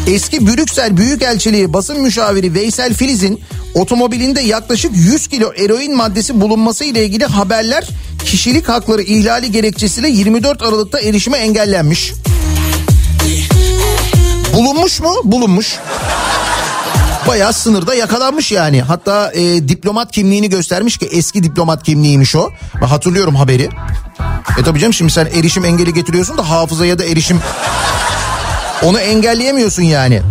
[0.09, 3.40] eski Brüksel Büyükelçiliği basın müşaviri Veysel Filiz'in
[3.75, 7.88] otomobilinde yaklaşık 100 kilo eroin maddesi bulunması ile ilgili haberler
[8.25, 12.12] kişilik hakları ihlali gerekçesiyle 24 Aralık'ta erişime engellenmiş.
[14.55, 15.14] Bulunmuş mu?
[15.25, 15.77] Bulunmuş.
[17.29, 18.83] Bayağı sınırda yakalanmış yani.
[18.83, 22.51] Hatta e, diplomat kimliğini göstermiş ki eski diplomat kimliğiymiş o.
[22.83, 23.68] Ben hatırlıyorum haberi.
[24.59, 27.40] E tabii canım şimdi sen erişim engeli getiriyorsun da hafızaya da erişim...
[28.83, 30.23] Onu engelleyemiyorsun yani.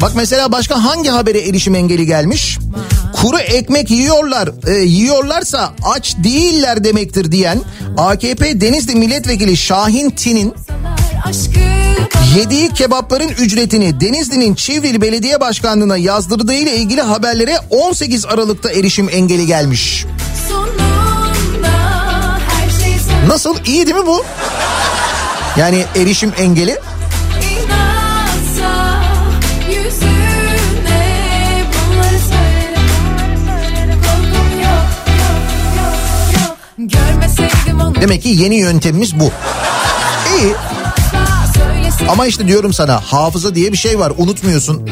[0.00, 2.58] Bak mesela başka hangi habere erişim engeli gelmiş?
[3.12, 7.60] Kuru ekmek yiyorlar, e, yiyorlarsa aç değiller demektir diyen
[7.96, 10.54] AKP Denizli Milletvekili Şahin Tin'in
[12.36, 19.46] Yediği kebapların ücretini Denizli'nin Çivril Belediye Başkanlığı'na yazdırdığı ile ilgili haberlere 18 Aralık'ta erişim engeli
[19.46, 20.06] gelmiş.
[22.82, 23.56] şey Nasıl?
[23.66, 24.24] İyi değil mi bu?
[25.56, 26.78] Yani erişim engeli.
[38.00, 39.30] Demek ki yeni yöntemimiz bu.
[40.38, 40.54] İyi
[42.08, 44.90] ama işte diyorum sana hafıza diye bir şey var unutmuyorsun.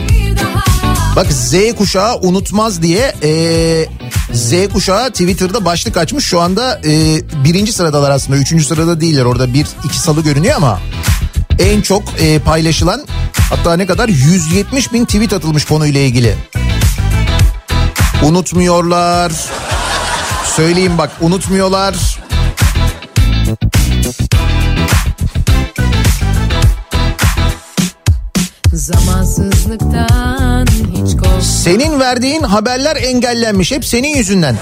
[1.16, 3.30] Bak Z kuşağı unutmaz diye e,
[4.32, 6.24] Z kuşağı Twitter'da başlık açmış.
[6.24, 8.38] Şu anda e, birinci sıradalar aslında.
[8.38, 9.24] Üçüncü sırada değiller.
[9.24, 10.80] Orada bir iki salı görünüyor ama
[11.58, 13.06] en çok e, paylaşılan
[13.50, 16.34] hatta ne kadar 170 bin tweet atılmış konuyla ilgili.
[18.22, 19.32] Unutmuyorlar.
[20.56, 22.15] Söyleyeyim bak unutmuyorlar.
[28.86, 31.40] Zamansızlıktan hiç korkma.
[31.40, 33.72] Senin verdiğin haberler engellenmiş.
[33.72, 34.56] Hep senin yüzünden.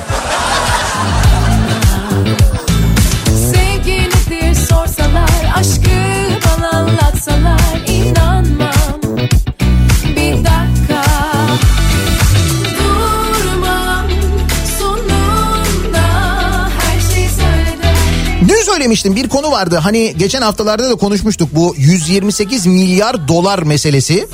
[18.85, 19.77] Söylemiştim bir konu vardı.
[19.77, 24.29] Hani geçen haftalarda da konuşmuştuk bu 128 milyar dolar meselesi.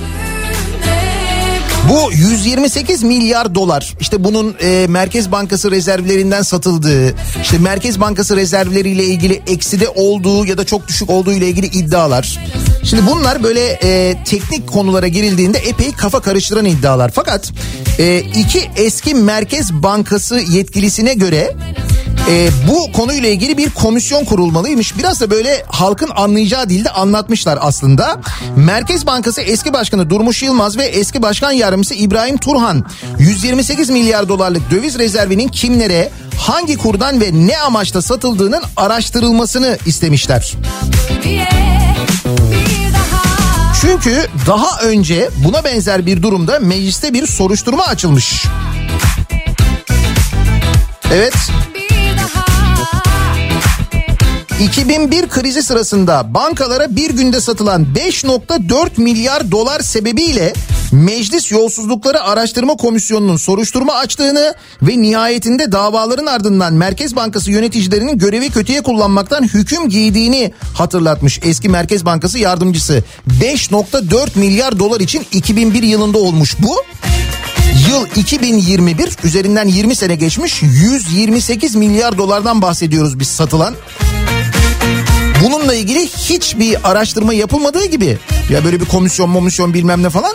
[1.90, 9.04] Bu 128 milyar dolar işte bunun e, Merkez Bankası rezervlerinden satıldığı işte Merkez Bankası rezervleriyle
[9.04, 12.38] ilgili ekside olduğu ya da çok düşük olduğu ile ilgili iddialar.
[12.84, 17.10] Şimdi bunlar böyle e, teknik konulara girildiğinde epey kafa karıştıran iddialar.
[17.14, 17.52] Fakat
[17.98, 21.56] e, iki eski Merkez Bankası yetkilisine göre
[22.28, 24.98] e, bu konuyla ilgili bir komisyon kurulmalıymış.
[24.98, 28.20] Biraz da böyle halkın anlayacağı dilde anlatmışlar aslında.
[28.56, 32.84] Merkez Bankası eski başkanı Durmuş Yılmaz ve eski başkan yardımcısı İbrahim Turhan
[33.18, 40.52] 128 milyar dolarlık döviz rezervinin kimlere hangi kurdan ve ne amaçla satıldığının araştırılmasını istemişler.
[43.80, 48.44] Çünkü daha önce buna benzer bir durumda mecliste bir soruşturma açılmış.
[51.12, 51.34] Evet
[54.60, 60.52] 2001 krizi sırasında bankalara bir günde satılan 5.4 milyar dolar sebebiyle
[60.92, 68.82] Meclis Yolsuzlukları Araştırma Komisyonu'nun soruşturma açtığını ve nihayetinde davaların ardından Merkez Bankası yöneticilerinin görevi kötüye
[68.82, 73.04] kullanmaktan hüküm giydiğini hatırlatmış eski Merkez Bankası yardımcısı.
[73.40, 76.76] 5.4 milyar dolar için 2001 yılında olmuş bu.
[77.88, 83.74] Yıl 2021 üzerinden 20 sene geçmiş 128 milyar dolardan bahsediyoruz biz satılan.
[85.44, 88.18] Bununla ilgili hiçbir araştırma yapılmadığı gibi
[88.50, 90.32] ya böyle bir komisyon komisyon bilmem ne falan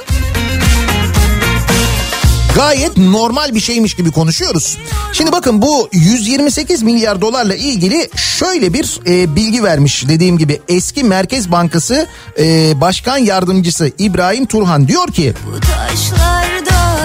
[2.55, 4.77] gayet normal bir şeymiş gibi konuşuyoruz.
[5.13, 11.03] Şimdi bakın bu 128 milyar dolarla ilgili şöyle bir e, bilgi vermiş dediğim gibi eski
[11.03, 12.07] Merkez Bankası
[12.39, 15.33] e, Başkan Yardımcısı İbrahim Turhan diyor ki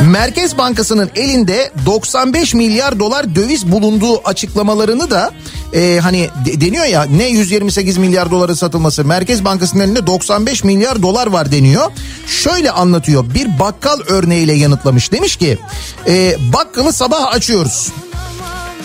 [0.08, 5.30] Merkez Bankası'nın elinde 95 milyar dolar döviz bulunduğu açıklamalarını da
[5.74, 11.02] e, hani de, deniyor ya ne 128 milyar doları satılması Merkez Bankası'nın elinde 95 milyar
[11.02, 11.90] dolar var deniyor.
[12.26, 15.58] Şöyle anlatıyor bir bakkal örneğiyle yanıtlamış demiş ki
[16.06, 17.92] e, bakkalı sabah açıyoruz.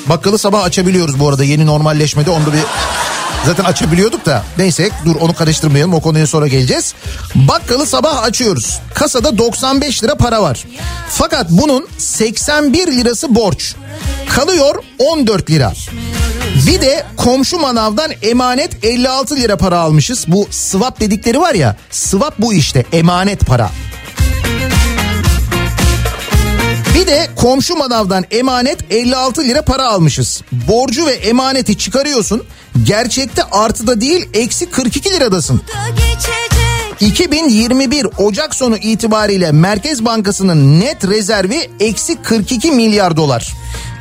[0.10, 2.64] Bakkalı sabah açabiliyoruz bu arada yeni normalleşmede onda bir
[3.46, 6.94] Zaten açabiliyorduk da neyse dur onu karıştırmayalım o konuya sonra geleceğiz.
[7.36, 8.80] Bakkalı sabah açıyoruz.
[8.94, 10.66] Kasada 95 lira para var.
[11.10, 13.76] Fakat bunun 81 lirası borç.
[14.30, 15.74] Kalıyor 14 lira.
[16.68, 20.26] Bir de komşu manavdan emanet 56 lira para almışız.
[20.28, 23.70] Bu swap dedikleri var ya swap bu işte emanet para.
[26.96, 30.42] Bir de komşu manavdan emanet 56 lira para almışız.
[30.52, 32.44] Borcu ve emaneti çıkarıyorsun.
[32.84, 35.62] Gerçekte artıda değil eksi 42 liradasın.
[37.00, 43.54] 2021 Ocak sonu itibariyle Merkez Bankası'nın net rezervi eksi 42 milyar dolar.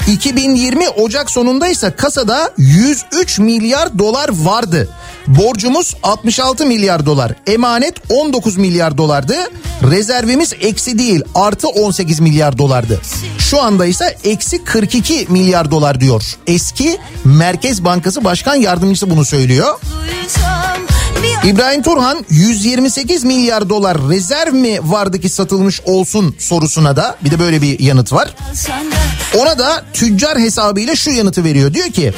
[0.08, 4.88] 2020 Ocak sonunda ise kasada 103 milyar dolar vardı.
[5.26, 7.32] Borcumuz 66 milyar dolar.
[7.46, 9.34] Emanet 19 milyar dolardı.
[9.90, 13.00] Rezervimiz eksi değil artı 18 milyar dolardı.
[13.38, 16.22] Şu anda ise eksi 42 milyar dolar diyor.
[16.46, 19.78] Eski Merkez Bankası Başkan Yardımcısı bunu söylüyor.
[21.44, 27.38] İbrahim Turhan 128 milyar dolar rezerv mi vardı ki satılmış olsun sorusuna da bir de
[27.38, 28.34] böyle bir yanıt var.
[29.38, 31.74] Ona da tüccar hesabıyla şu yanıtı veriyor.
[31.74, 32.12] Diyor ki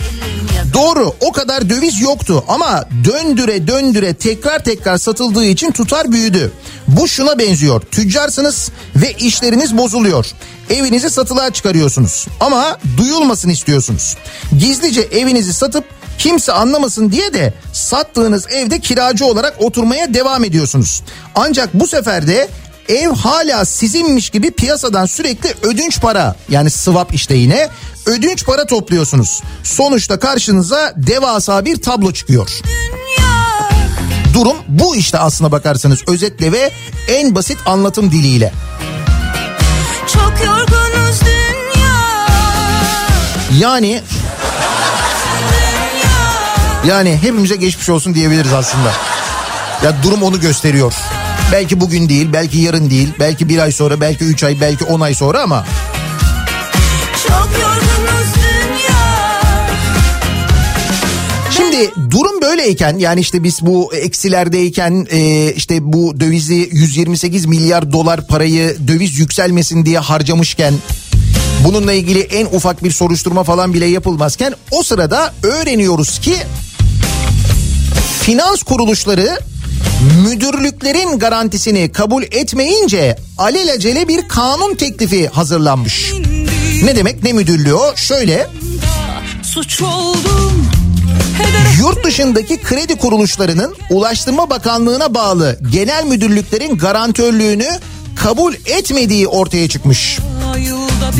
[0.72, 6.52] doğru o kadar döviz yoktu ama döndüre döndüre tekrar tekrar satıldığı için tutar büyüdü.
[6.88, 7.80] Bu şuna benziyor.
[7.80, 10.26] Tüccarsınız ve işleriniz bozuluyor.
[10.70, 14.16] Evinizi satılığa çıkarıyorsunuz ama duyulmasın istiyorsunuz.
[14.58, 15.84] Gizlice evinizi satıp
[16.18, 21.02] kimse anlamasın diye de sattığınız evde kiracı olarak oturmaya devam ediyorsunuz.
[21.34, 22.48] Ancak bu sefer de
[22.88, 27.68] ev hala sizinmiş gibi piyasadan sürekli ödünç para yani swap işte yine
[28.06, 29.42] ödünç para topluyorsunuz.
[29.62, 32.60] Sonuçta karşınıza devasa bir tablo çıkıyor.
[34.34, 36.70] Durum bu işte aslına bakarsanız özetle ve
[37.08, 38.52] en basit anlatım diliyle.
[40.12, 42.26] Çok yorgunuz dünya.
[43.60, 44.02] Yani
[46.86, 48.92] yani hepimize geçmiş olsun diyebiliriz aslında.
[49.84, 50.94] Ya durum onu gösteriyor.
[51.52, 55.00] Belki bugün değil, belki yarın değil, belki bir ay sonra, belki üç ay, belki on
[55.00, 55.66] ay sonra ama...
[61.50, 68.26] Şimdi durum böyleyken yani işte biz bu eksilerdeyken e, işte bu dövizi 128 milyar dolar
[68.26, 70.74] parayı döviz yükselmesin diye harcamışken
[71.64, 76.36] bununla ilgili en ufak bir soruşturma falan bile yapılmazken o sırada öğreniyoruz ki
[78.26, 79.38] finans kuruluşları
[80.24, 86.12] müdürlüklerin garantisini kabul etmeyince alelacele bir kanun teklifi hazırlanmış.
[86.82, 87.96] Ne demek ne müdürlüğü o?
[87.96, 88.46] Şöyle
[89.42, 90.68] Suç oldum.
[91.78, 97.68] Yurt dışındaki kredi kuruluşlarının Ulaştırma Bakanlığı'na bağlı genel müdürlüklerin garantörlüğünü
[98.16, 100.18] kabul etmediği ortaya çıkmış.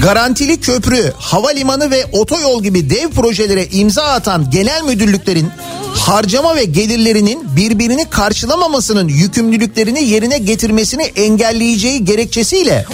[0.03, 5.49] Garantili köprü, havalimanı ve otoyol gibi dev projelere imza atan genel müdürlüklerin
[5.95, 12.87] harcama ve gelirlerinin birbirini karşılamamasının yükümlülüklerini yerine getirmesini engelleyeceği gerekçesiyle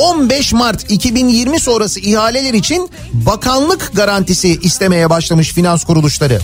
[0.00, 6.40] 15 Mart 2020 sonrası ihaleler için bakanlık garantisi istemeye başlamış finans kuruluşları.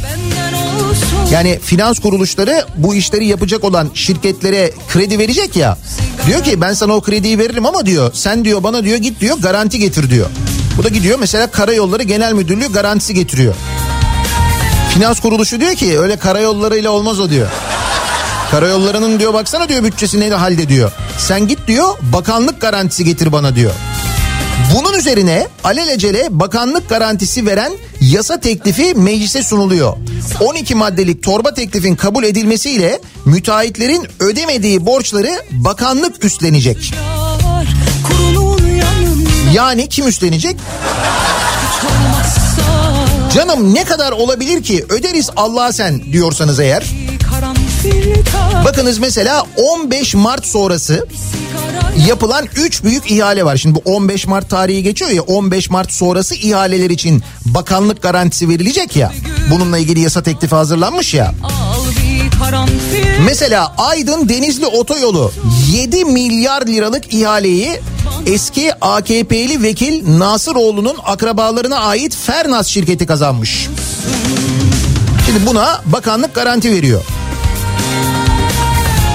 [1.33, 5.79] Yani finans kuruluşları bu işleri yapacak olan şirketlere kredi verecek ya.
[6.27, 9.39] Diyor ki ben sana o krediyi veririm ama diyor sen diyor bana diyor git diyor
[9.39, 10.27] garanti getir diyor.
[10.79, 13.55] Bu da gidiyor mesela Karayolları Genel Müdürlüğü garantisi getiriyor.
[14.95, 17.49] Finans kuruluşu diyor ki öyle karayollarıyla olmaz o diyor.
[18.51, 20.93] Karayollarının diyor baksana diyor bütçesi ne halde diyor.
[21.19, 23.73] Sen git diyor bakanlık garantisi getir bana diyor.
[24.75, 29.97] Bunun üzerine alelacele bakanlık garantisi veren yasa teklifi meclise sunuluyor.
[30.41, 36.95] 12 maddelik torba teklifin kabul edilmesiyle müteahhitlerin ödemediği borçları bakanlık üstlenecek.
[39.55, 40.57] Yani kim üstlenecek?
[43.35, 46.85] Canım ne kadar olabilir ki öderiz Allah'a sen diyorsanız eğer.
[48.65, 51.07] Bakınız mesela 15 Mart sonrası
[52.09, 53.57] yapılan 3 büyük ihale var.
[53.57, 58.97] Şimdi bu 15 Mart tarihi geçiyor ya 15 Mart sonrası ihaleler için bakanlık garantisi verilecek
[58.97, 59.13] ya.
[59.51, 61.35] Bununla ilgili yasa teklifi hazırlanmış ya.
[63.25, 65.33] Mesela Aydın Denizli Otoyolu
[65.73, 67.81] 7 milyar liralık ihaleyi
[68.27, 73.69] eski AKP'li vekil Nasıroğlu'nun akrabalarına ait Fernaz şirketi kazanmış.
[75.27, 77.03] Şimdi buna bakanlık garanti veriyor.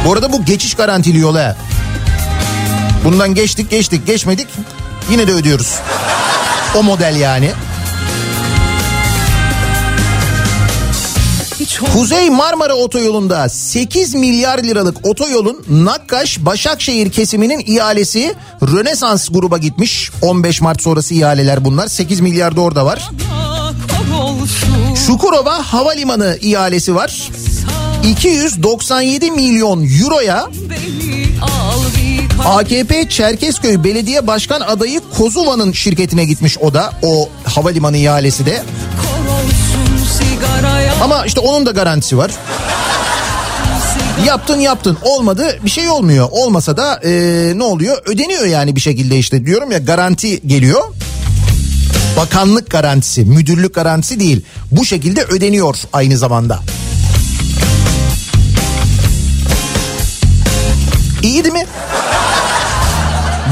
[0.06, 1.56] Bu arada bu geçiş garantili yol ha.
[3.06, 4.48] Bundan geçtik geçtik geçmedik
[5.12, 5.76] yine de ödüyoruz.
[6.78, 7.52] O model yani.
[11.94, 20.12] Kuzey Marmara Otoyolu'nda 8 milyar liralık otoyolun Nakkaş-Başakşehir kesiminin ihalesi Rönesans gruba gitmiş.
[20.22, 21.88] 15 Mart sonrası ihaleler bunlar.
[21.88, 23.10] 8 milyar da orada var.
[25.08, 27.30] Çukurova Havalimanı ihalesi var.
[28.06, 30.50] 297 milyon euroya
[32.46, 36.94] AKP Çerkezköy Belediye Başkan adayı Kozuva'nın şirketine gitmiş o da.
[37.02, 38.64] O havalimanı ihalesi de.
[41.04, 42.32] Ama işte onun da garantisi var.
[44.26, 46.28] Yaptın yaptın olmadı bir şey olmuyor.
[46.32, 50.82] Olmasa da eee, ne oluyor ödeniyor yani bir şekilde işte diyorum ya garanti geliyor.
[52.18, 54.42] Bakanlık garantisi müdürlük garantisi değil
[54.72, 56.60] bu şekilde ödeniyor aynı zamanda.
[61.26, 61.66] İyi değil mi?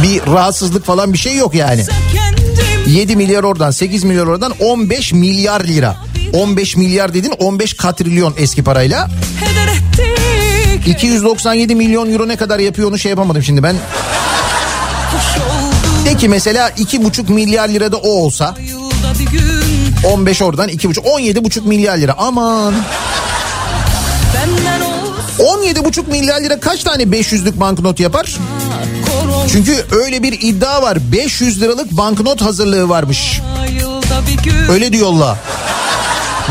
[0.03, 1.85] Bir rahatsızlık falan bir şey yok yani.
[2.13, 5.95] kendim 7 milyar oradan 8 milyar oradan 15 milyar lira.
[6.33, 9.09] 15 milyar dedin 15 katrilyon eski parayla.
[9.39, 13.75] heder ettik 297 milyon euro ne kadar yapıyor onu şey yapamadım şimdi ben.
[16.05, 19.63] De ki mesela 2,5 milyar lira da o olsa yılda bir gün
[20.13, 22.73] 15 oradan 2,5 17,5 milyar lira aman.
[25.39, 28.37] Benden olsun 17,5 milyar lira kaç tane 500'lük banknot yapar?
[29.51, 33.41] Çünkü öyle bir iddia var 500 liralık banknot hazırlığı varmış.
[34.69, 35.37] Öyle diyorlar.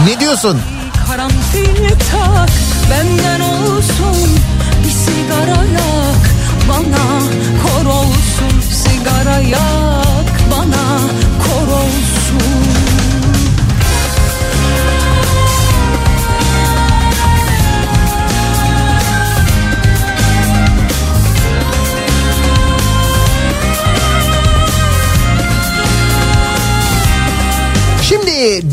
[0.06, 0.60] Ne diyorsun?
[1.06, 2.50] karanfil tak
[2.90, 4.38] benden olsun
[4.84, 6.30] bir sigara yak
[6.68, 7.20] bana
[7.62, 9.91] kor olsun sigara yak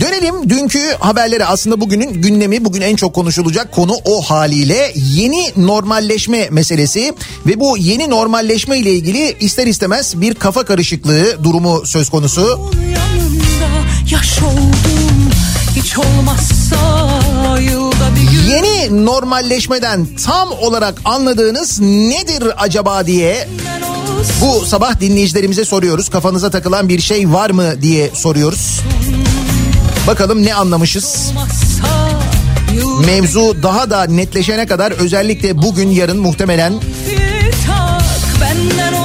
[0.01, 6.47] Dönelim dünkü haberlere aslında bugünün gündemi bugün en çok konuşulacak konu o haliyle yeni normalleşme
[6.49, 7.13] meselesi
[7.45, 12.71] ve bu yeni normalleşme ile ilgili ister istemez bir kafa karışıklığı durumu söz konusu.
[14.11, 15.29] yaş oldum
[15.75, 17.09] hiç olmazsa
[18.49, 23.47] Yeni normalleşmeden tam olarak anladığınız nedir acaba diye
[24.41, 26.09] bu sabah dinleyicilerimize soruyoruz.
[26.09, 28.79] Kafanıza takılan bir şey var mı diye soruyoruz.
[30.09, 31.31] Bakalım ne anlamışız?
[33.05, 36.73] Mevzu daha da netleşene kadar özellikle bugün yarın muhtemelen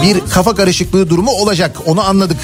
[0.02, 1.76] bir kafa karışıklığı durumu olacak.
[1.86, 2.36] Onu anladık.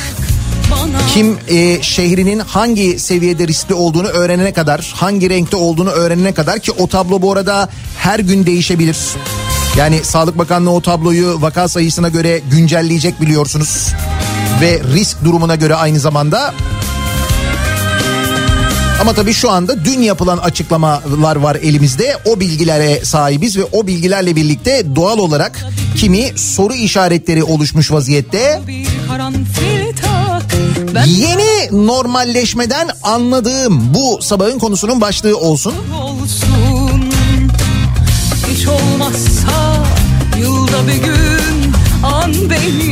[1.14, 6.72] Kim e, şehrinin hangi seviyede riskli olduğunu öğrenene kadar, hangi renkte olduğunu öğrenene kadar ki
[6.72, 8.98] o tablo bu arada her gün değişebilir.
[9.76, 13.88] Yani Sağlık Bakanlığı o tabloyu vaka sayısına göre güncelleyecek biliyorsunuz.
[14.61, 16.54] Ve risk durumuna göre aynı zamanda.
[19.01, 22.16] Ama tabii şu anda dün yapılan açıklamalar var elimizde.
[22.24, 28.61] O bilgilere sahibiz ve o bilgilerle birlikte doğal olarak kimi soru işaretleri oluşmuş vaziyette.
[31.07, 35.74] Yeni normalleşmeden anladığım bu sabahın konusunun başlığı olsun.
[38.51, 39.84] hiç olmazsa
[40.38, 41.72] yılda bir gün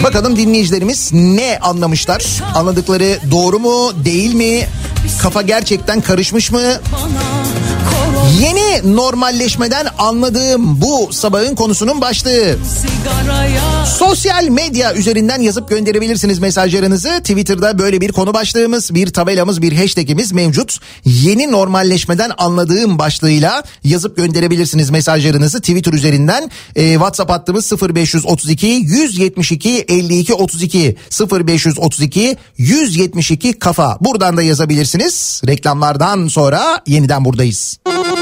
[0.05, 2.25] Bakalım dinleyicilerimiz ne anlamışlar?
[2.55, 4.67] Anladıkları doğru mu, değil mi?
[5.23, 6.61] Kafa gerçekten karışmış mı?
[6.93, 7.38] bana
[8.37, 12.57] Yeni normalleşmeden anladığım bu sabahın konusunun başlığı.
[13.99, 17.09] Sosyal medya üzerinden yazıp gönderebilirsiniz mesajlarınızı.
[17.09, 20.79] Twitter'da böyle bir konu başlığımız, bir tabelamız, bir hashtagimiz mevcut.
[21.05, 26.51] Yeni normalleşmeden anladığım başlığıyla yazıp gönderebilirsiniz mesajlarınızı Twitter üzerinden.
[26.77, 30.97] Ee, WhatsApp hattımız 0532 172 52 32
[31.31, 33.99] 0532 172 kafa.
[34.01, 35.43] Buradan da yazabilirsiniz.
[35.47, 37.79] Reklamlardan sonra yeniden buradayız.
[37.85, 38.18] Kafa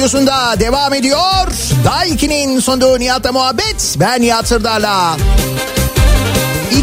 [0.00, 1.46] Radyosunda devam ediyor.
[1.84, 3.96] Daiki'nin sonunda Nihat'la muhabbet.
[4.00, 5.16] Ben Nihat Sırdar'la.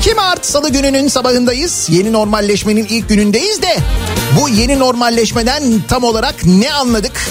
[0.08, 1.88] 2 Mart Salı gününün sabahındayız.
[1.90, 3.78] Yeni normalleşmenin ilk günündeyiz de
[4.40, 7.22] bu yeni normalleşmeden tam olarak ne anladık?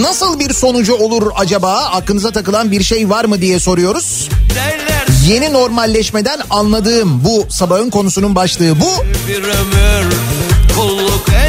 [0.00, 1.74] Nasıl bir sonucu olur acaba?
[1.74, 4.28] Aklınıza takılan bir şey var mı diye soruyoruz.
[5.26, 9.04] Yeni normalleşmeden anladığım bu sabahın konusunun başlığı bu.
[9.28, 10.37] bir ömür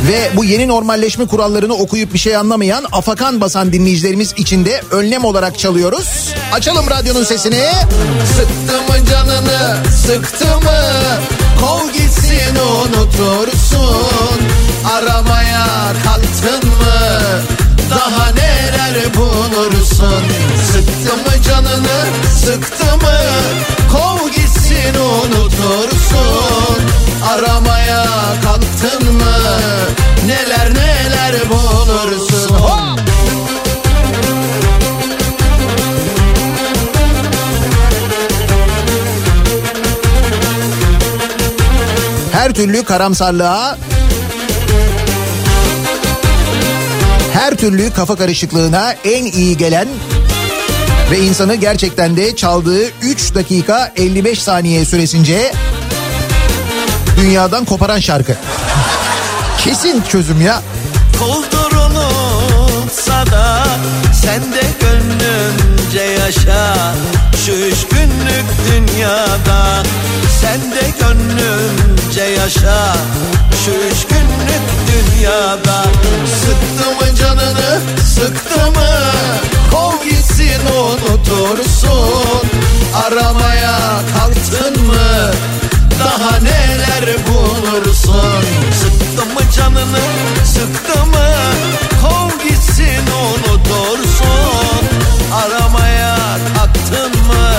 [0.07, 5.26] Ve bu yeni normalleşme kurallarını okuyup bir şey anlamayan afakan basan dinleyicilerimiz için de önlem
[5.26, 6.34] olarak çalıyoruz.
[6.53, 7.63] Açalım radyonun sesini.
[8.36, 10.80] Sıktı mı canını sıktı mı?
[11.61, 14.39] Kov gitsin unutursun.
[14.93, 15.65] Aramaya
[16.03, 17.20] kalktın mı?
[17.89, 20.24] Daha neler bulursun?
[20.72, 21.99] Sıktı mı canını
[22.45, 23.17] sıktı mı?
[23.91, 26.99] Kov gitsin unutursun
[27.30, 28.05] Aramaya
[28.43, 29.34] kalktın mı
[30.25, 32.99] Neler neler bulursun Hop!
[42.32, 43.77] Her türlü karamsarlığa
[47.34, 49.88] her türlü kafa karışıklığına en iyi gelen
[51.11, 55.51] ve insanı gerçekten de çaldığı 3 dakika 55 saniye süresince
[57.20, 58.36] dünyadan koparan şarkı.
[59.57, 60.61] Kesin çözüm ya.
[61.20, 63.63] Koldur unutsa da
[64.22, 66.93] sen de gönlünce yaşa.
[67.45, 69.84] Şu üç günlük dünyada
[70.41, 72.95] sen de gönlünce yaşa.
[73.65, 75.84] Şu üç günlük dünyada
[76.26, 77.82] Sıktı mı canını
[78.15, 78.89] sıktı mı?
[79.72, 82.49] Kov gitsin unutursun.
[83.05, 83.80] Aramaya
[84.17, 85.32] kalktın mı
[86.00, 88.43] Daha neler bulursun?
[88.82, 90.00] Sıktı mı canını
[90.45, 91.30] sıktı mı?
[92.02, 94.86] Kov gitsin unutursun.
[95.34, 96.18] Aramaya
[96.56, 97.50] kalktın mı?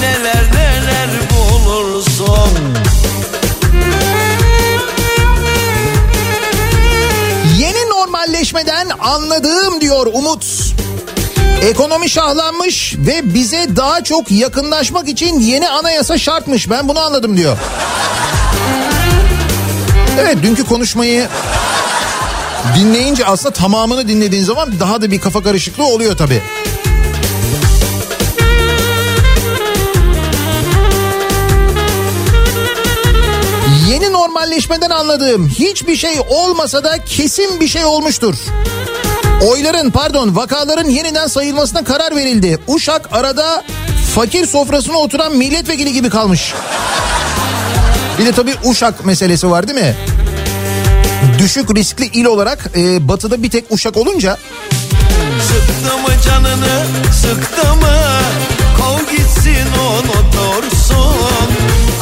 [0.00, 2.50] Neler neler bulursun?
[7.58, 10.44] Yeni normalleşmeden anladığım diyor Umut.
[11.64, 16.70] Ekonomi şahlanmış ve bize daha çok yakınlaşmak için yeni anayasa şartmış.
[16.70, 17.58] Ben bunu anladım diyor.
[20.20, 21.28] Evet dünkü konuşmayı
[22.76, 26.42] dinleyince aslında tamamını dinlediğin zaman daha da bir kafa karışıklığı oluyor tabii.
[33.90, 38.34] Yeni normalleşmeden anladığım hiçbir şey olmasa da kesin bir şey olmuştur.
[39.42, 42.58] Oyların pardon vakaların yeniden sayılmasına karar verildi.
[42.68, 43.64] Uşak arada
[44.14, 46.54] fakir sofrasına oturan milletvekili gibi kalmış.
[48.18, 49.96] Bir de tabii Uşak meselesi var değil mi?
[51.38, 54.36] Düşük riskli il olarak e, batıda bir tek Uşak olunca
[55.42, 56.86] Sıktı mı canını
[57.22, 57.98] sıktı mı
[58.80, 61.48] Kov gitsin unutursun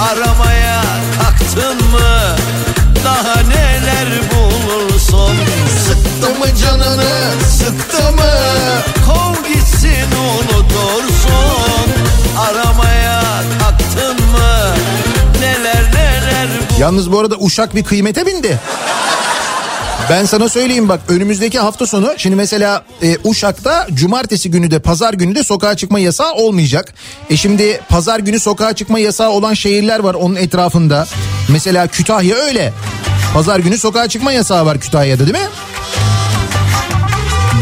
[0.00, 0.82] Aramaya
[1.22, 2.36] kalktın mı
[3.04, 3.41] Daha
[6.22, 7.10] Sıktı mı canını
[7.50, 8.30] sıktı mı
[9.06, 11.90] Kov gitsin unutursun
[12.38, 13.22] Aramaya
[13.60, 14.74] kalktın mı
[15.40, 16.48] Neler neler
[16.78, 18.58] Yalnız bu arada Uşak bir kıymete bindi.
[20.10, 25.14] Ben sana söyleyeyim bak önümüzdeki hafta sonu şimdi mesela e, Uşak'ta cumartesi günü de pazar
[25.14, 26.94] günü de sokağa çıkma yasağı olmayacak.
[27.30, 31.06] E şimdi pazar günü sokağa çıkma yasağı olan şehirler var onun etrafında.
[31.48, 32.72] Mesela Kütahya öyle.
[33.34, 35.48] Pazar günü sokağa çıkma yasağı var Kütahya'da değil mi?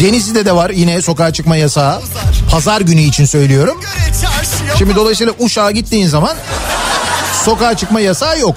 [0.00, 2.00] Denizli'de de var yine sokağa çıkma yasağı.
[2.50, 3.80] Pazar günü için söylüyorum.
[4.78, 6.36] Şimdi dolayısıyla Uşak'a gittiğin zaman
[7.44, 8.56] sokağa çıkma yasağı yok.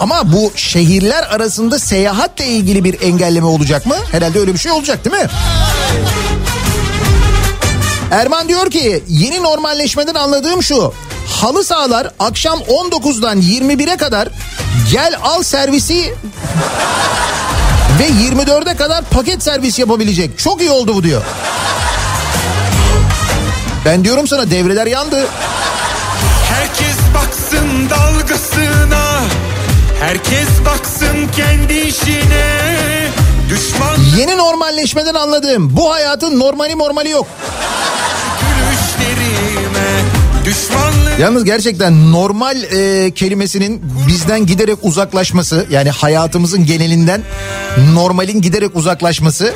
[0.00, 3.96] Ama bu şehirler arasında seyahatle ilgili bir engelleme olacak mı?
[4.12, 5.28] Herhalde öyle bir şey olacak değil mi?
[8.10, 10.92] Erman diyor ki yeni normalleşmeden anladığım şu.
[11.28, 14.28] Halı sahalar akşam 19'dan 21'e kadar
[14.92, 16.14] gel al servisi
[17.98, 20.38] ve 24'e kadar paket servis yapabilecek.
[20.38, 21.22] Çok iyi oldu bu diyor.
[23.84, 25.28] Ben diyorum sana devreler yandı.
[26.48, 29.20] Herkes baksın dalgasına
[30.00, 32.70] Herkes baksın kendi işine
[33.50, 37.26] Düşman Yeni normalleşmeden anladığım bu hayatın normali normali yok.
[40.44, 47.22] Düşmanlık Yalnız gerçekten normal e, kelimesinin bizden giderek uzaklaşması yani hayatımızın genelinden
[47.94, 49.54] normalin giderek uzaklaşması.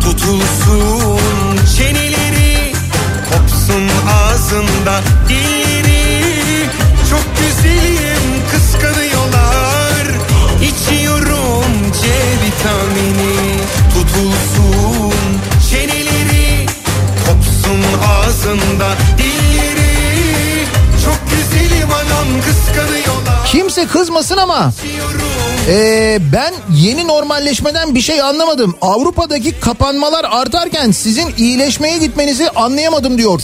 [0.00, 1.20] Tutulsun
[1.76, 2.72] Çeneleri
[3.32, 6.14] kopsun ağzında dilleri.
[7.10, 9.54] Çok güzelim kıskanıyorlar
[10.62, 11.64] İçiyorum
[12.02, 12.08] C
[12.44, 13.56] vitamini.
[13.94, 15.14] Tutulsun
[15.70, 16.66] çeneleri
[17.26, 18.96] kopsun ağzında
[23.54, 24.72] kimse kızmasın ama
[25.68, 28.76] e, ben yeni normalleşmeden bir şey anlamadım.
[28.80, 33.42] Avrupa'daki kapanmalar artarken sizin iyileşmeye gitmenizi anlayamadım diyor.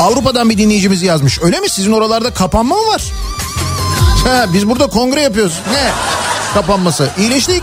[0.00, 1.42] Avrupa'dan bir dinleyicimiz yazmış.
[1.42, 1.68] Öyle mi?
[1.68, 3.02] Sizin oralarda kapanma mı var?
[4.24, 5.60] Ha, biz burada kongre yapıyoruz.
[5.72, 5.90] Ne?
[6.54, 7.08] Kapanması.
[7.18, 7.62] İyileştik.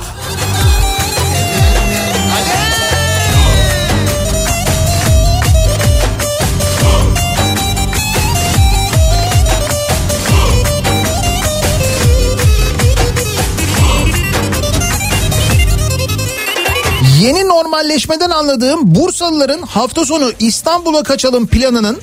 [17.24, 21.99] Yeni normalleşmeden anladığım Bursalıların hafta sonu İstanbul'a kaçalım planının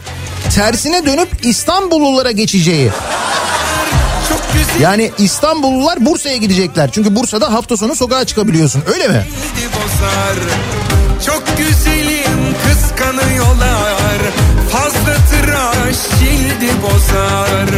[0.55, 2.91] tersine dönüp İstanbullulara geçeceği.
[4.81, 6.91] Yani İstanbullular Bursa'ya gidecekler.
[6.93, 8.83] Çünkü Bursa'da hafta sonu sokağa çıkabiliyorsun.
[8.95, 9.27] Öyle mi?
[11.27, 14.19] Çok güzelim kıskanıyorlar
[14.73, 17.69] Fazla tıraş cildi bozar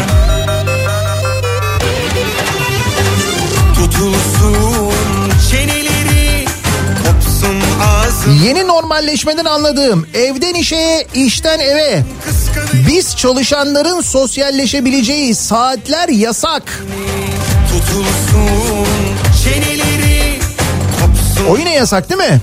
[8.31, 12.05] Yeni normalleşmeden anladığım evden işe, işten eve.
[12.89, 16.85] Biz çalışanların sosyalleşebileceği saatler yasak.
[17.69, 18.87] Tutulsun
[19.45, 20.39] çeneleri
[21.49, 22.41] O yine yasak değil mi?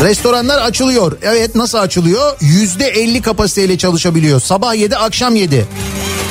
[0.00, 1.18] Restoranlar açılıyor.
[1.22, 2.36] Evet nasıl açılıyor?
[2.40, 4.40] Yüzde elli kapasiteyle çalışabiliyor.
[4.40, 5.66] Sabah 7 akşam 7.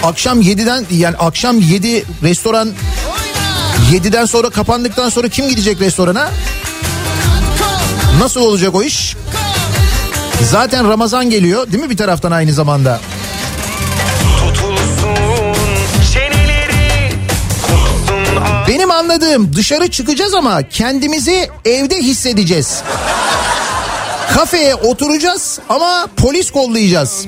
[0.03, 2.70] Akşam 7'den yani akşam 7 restoran
[3.91, 6.30] 7'den sonra kapandıktan sonra kim gidecek restorana?
[8.20, 9.16] Nasıl olacak o iş?
[10.51, 12.99] Zaten Ramazan geliyor değil mi bir taraftan aynı zamanda?
[16.13, 17.11] çeneleri
[18.68, 22.82] Benim anladığım dışarı çıkacağız ama kendimizi evde hissedeceğiz.
[24.34, 27.26] Kafeye oturacağız ama polis kollayacağız.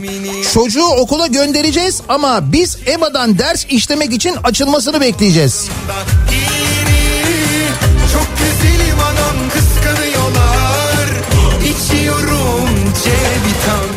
[0.53, 5.69] Çocuğu okula göndereceğiz ama biz EBA'dan ders işlemek için açılmasını bekleyeceğiz.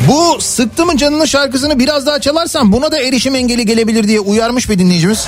[0.08, 4.70] Bu sıktı mı canını şarkısını biraz daha çalarsan buna da erişim engeli gelebilir diye uyarmış
[4.70, 5.26] bir dinleyicimiz.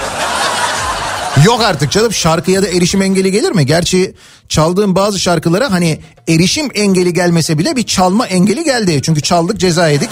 [1.45, 3.67] Yok artık canım şarkıya da erişim engeli gelir mi?
[3.67, 4.15] Gerçi
[4.49, 9.01] çaldığım bazı şarkılara hani erişim engeli gelmese bile bir çalma engeli geldi.
[9.03, 10.09] Çünkü çaldık ceza yedik.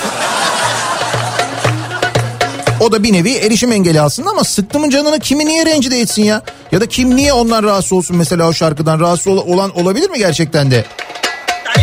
[2.80, 6.42] O da bir nevi erişim engeli aslında ama sıktımın canını kimi niye rencide etsin ya?
[6.72, 10.18] Ya da kim niye ondan rahatsız olsun mesela o şarkıdan rahatsız ol- olan olabilir mi
[10.18, 10.84] gerçekten de?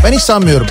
[0.03, 0.67] Ben hiç sanmıyorum.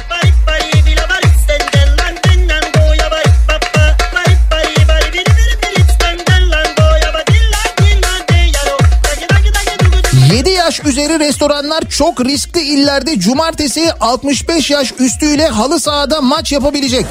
[10.87, 17.07] Üzeri restoranlar çok riskli illerde cumartesi 65 yaş üstüyle halı sahada maç yapabilecek.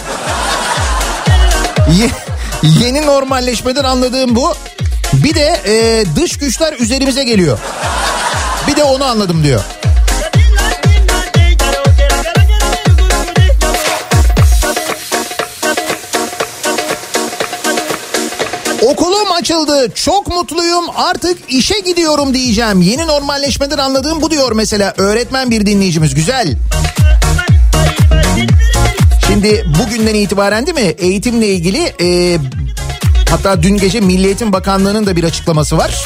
[2.00, 2.10] Ye-
[2.86, 4.54] yeni normalleşmeden anladığım bu.
[5.14, 7.60] Bir de e, dış güçler üzerimize geliyor.
[8.68, 9.62] Bir de onu anladım diyor.
[19.66, 19.96] Okulum açıldı.
[19.96, 20.86] Çok mutluyum.
[20.96, 22.82] Artık işe gidiyorum diyeceğim.
[22.82, 26.16] Yeni normalleşmeden anladığım bu diyor mesela öğretmen bir dinleyicimiz.
[26.16, 26.58] Güzel.
[29.28, 32.40] Şimdi bugünden itibaren değil mi eğitimle ilgili e,
[33.30, 36.06] hatta dün gece Milli Eğitim Bakanlığı'nın da bir açıklaması var.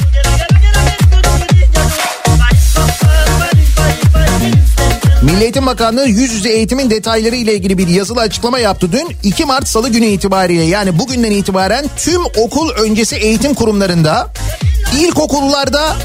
[5.30, 9.08] Milli Eğitim Bakanlığı yüz yüze eğitimin detayları ile ilgili bir yazılı açıklama yaptı dün.
[9.24, 14.28] 2 Mart Salı günü itibariyle yani bugünden itibaren tüm okul öncesi eğitim kurumlarında
[15.00, 15.96] ilkokullarda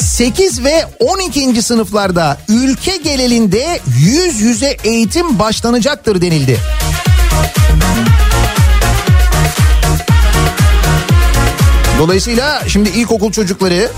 [0.00, 1.62] 8 ve 12.
[1.62, 6.58] sınıflarda ülke genelinde yüz yüze eğitim başlanacaktır denildi.
[11.98, 13.90] Dolayısıyla şimdi ilkokul çocukları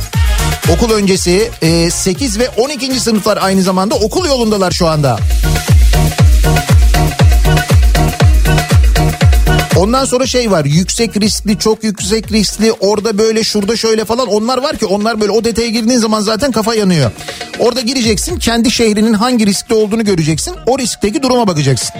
[0.74, 3.00] Okul öncesi e, 8 ve 12.
[3.00, 5.18] sınıflar aynı zamanda okul yolundalar şu anda.
[9.76, 14.58] Ondan sonra şey var yüksek riskli çok yüksek riskli orada böyle şurada şöyle falan onlar
[14.58, 17.10] var ki onlar böyle o detaya girdiğin zaman zaten kafa yanıyor.
[17.58, 21.94] Orada gireceksin kendi şehrinin hangi riskli olduğunu göreceksin o riskteki duruma bakacaksın.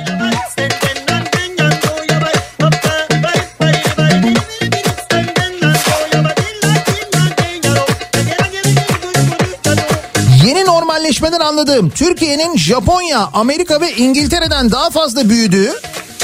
[11.09, 15.73] Yeni normalleşmeden anladığım Türkiye'nin Japonya, Amerika ve İngiltere'den daha fazla büyüdüğü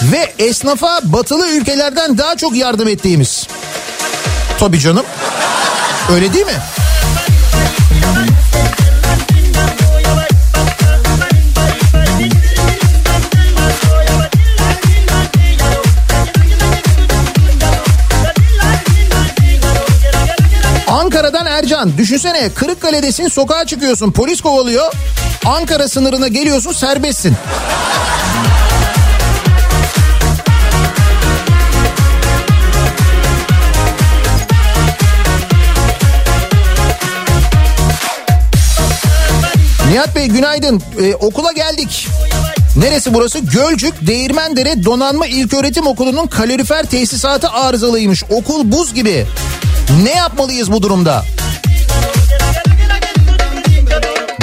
[0.03, 3.47] ve esnafa batılı ülkelerden daha çok yardım ettiğimiz.
[4.59, 5.05] Tabii canım.
[6.12, 6.53] Öyle değil mi?
[21.25, 21.99] Ankara'dan Ercan.
[21.99, 24.93] Düşünsene Kırıkkale'desin sokağa çıkıyorsun polis kovalıyor.
[25.45, 27.35] Ankara sınırına geliyorsun serbestsin.
[39.91, 40.83] Nihat Bey günaydın.
[41.01, 42.09] Ee, okula geldik.
[42.77, 43.39] Neresi burası?
[43.39, 48.25] Gölcük Değirmendere Donanma İlköğretim Okulu'nun kalorifer tesisatı arızalıymış.
[48.31, 49.27] Okul buz gibi.
[50.03, 51.24] Ne yapmalıyız bu durumda?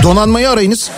[0.04, 0.92] Donanmayı arayınız.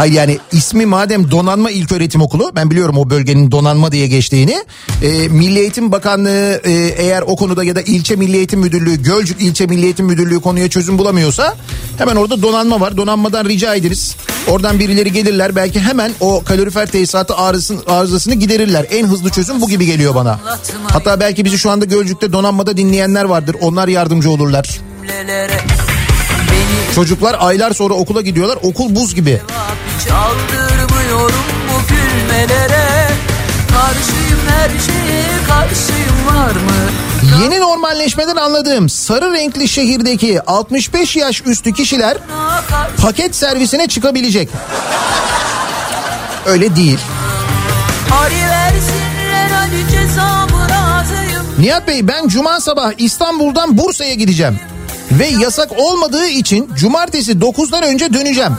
[0.00, 4.64] Hayır yani ismi madem Donanma İlköğretim Okulu ben biliyorum o bölgenin donanma diye geçtiğini.
[5.02, 9.42] E, Milli Eğitim Bakanlığı e, eğer o konuda ya da ilçe Milli Eğitim Müdürlüğü Gölcük
[9.42, 11.56] İlçe Milli Eğitim Müdürlüğü konuya çözüm bulamıyorsa
[11.98, 12.96] hemen orada donanma var.
[12.96, 14.16] Donanmadan rica ederiz.
[14.48, 18.86] Oradan birileri gelirler belki hemen o kalorifer tesisatı arızasını, arızasını giderirler.
[18.90, 20.40] En hızlı çözüm bu gibi geliyor bana.
[20.88, 23.56] Hatta belki bizi şu anda Gölcük'te donanmada dinleyenler vardır.
[23.60, 24.80] Onlar yardımcı olurlar.
[26.94, 28.58] Çocuklar aylar sonra okula gidiyorlar.
[28.62, 29.40] Okul buz gibi.
[30.08, 31.34] Çaldırmıyorum
[31.68, 33.08] bu gülmelere
[33.72, 36.90] Karşıyım her şeye karşıyım var mı?
[37.42, 42.18] Yeni normalleşmeden anladığım sarı renkli şehirdeki 65 yaş üstü kişiler
[43.02, 44.48] paket servisine çıkabilecek.
[46.46, 46.98] Öyle değil.
[51.58, 54.60] Nihat Bey ben cuma sabah İstanbul'dan Bursa'ya gideceğim.
[55.10, 58.52] Ve yasak olmadığı için cumartesi 9'dan önce döneceğim.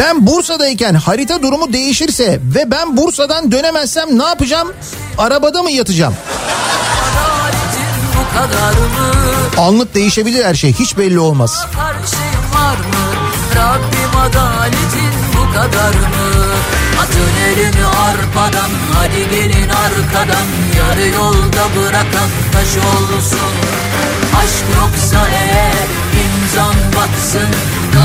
[0.00, 4.72] Ben Bursa'dayken harita durumu değişirse ve ben Bursa'dan dönemezsem ne yapacağım?
[5.18, 6.14] Arabada mı yatacağım?
[9.58, 11.66] Anlık değişebilir her şey hiç belli olmaz.
[13.56, 16.43] Rabbim adaletin bu kadar mı?
[17.02, 20.46] Atın elini arpadan hadi gelin arkadan
[20.78, 23.38] Yarı yolda bırakan taş olsun
[24.38, 25.86] Aşk yoksa eğer
[26.24, 27.48] imzan batsın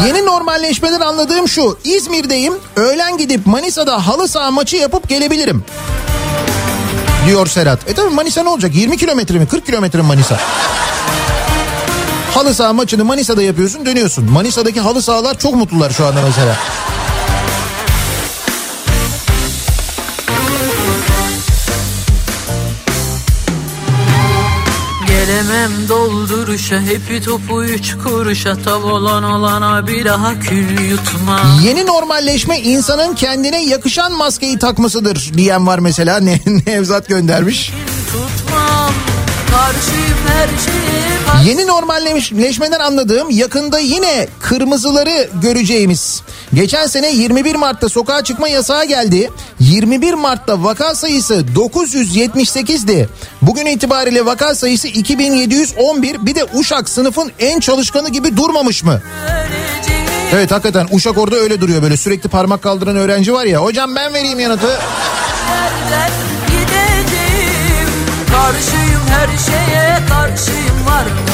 [0.08, 1.78] Yeni normalleşmeden anladığım şu.
[1.84, 2.54] İzmir'deyim.
[2.76, 5.64] Öğlen gidip Manisa'da halı saha maçı yapıp gelebilirim.
[7.26, 7.90] Diyor Serhat.
[7.90, 8.76] E tabi Manisa ne olacak?
[8.76, 9.48] 20 kilometre mi?
[9.48, 10.40] 40 kilometre mi Manisa?
[12.34, 14.32] Halı saha maçını Manisa'da yapıyorsun dönüyorsun.
[14.32, 16.56] Manisa'daki halı sahalar çok mutlular şu anda mesela.
[25.60, 32.60] Gelemem dolduruşa hepi topu üç kuruşa Tav olan olana bir daha kül yutma Yeni normalleşme
[32.60, 36.20] insanın kendine yakışan maskeyi takmasıdır diyen var mesela.
[36.30, 37.74] Ne, Nevzat göndermiş.
[38.12, 38.94] Tutmam
[41.46, 46.22] Yeni normalleşmeden anladığım yakında yine kırmızıları göreceğimiz.
[46.54, 49.32] Geçen sene 21 Mart'ta sokağa çıkma yasağı geldi.
[49.60, 53.10] 21 Mart'ta vaka sayısı 978'di.
[53.42, 56.26] Bugün itibariyle vaka sayısı 2711.
[56.26, 59.02] Bir de Uşak sınıfın en çalışkanı gibi durmamış mı?
[60.34, 63.60] Evet hakikaten Uşak orada öyle duruyor böyle sürekli parmak kaldıran öğrenci var ya.
[63.64, 64.80] Hocam ben vereyim yanıtı.
[68.32, 71.30] Karşıyım her şeye karşıyım var mı?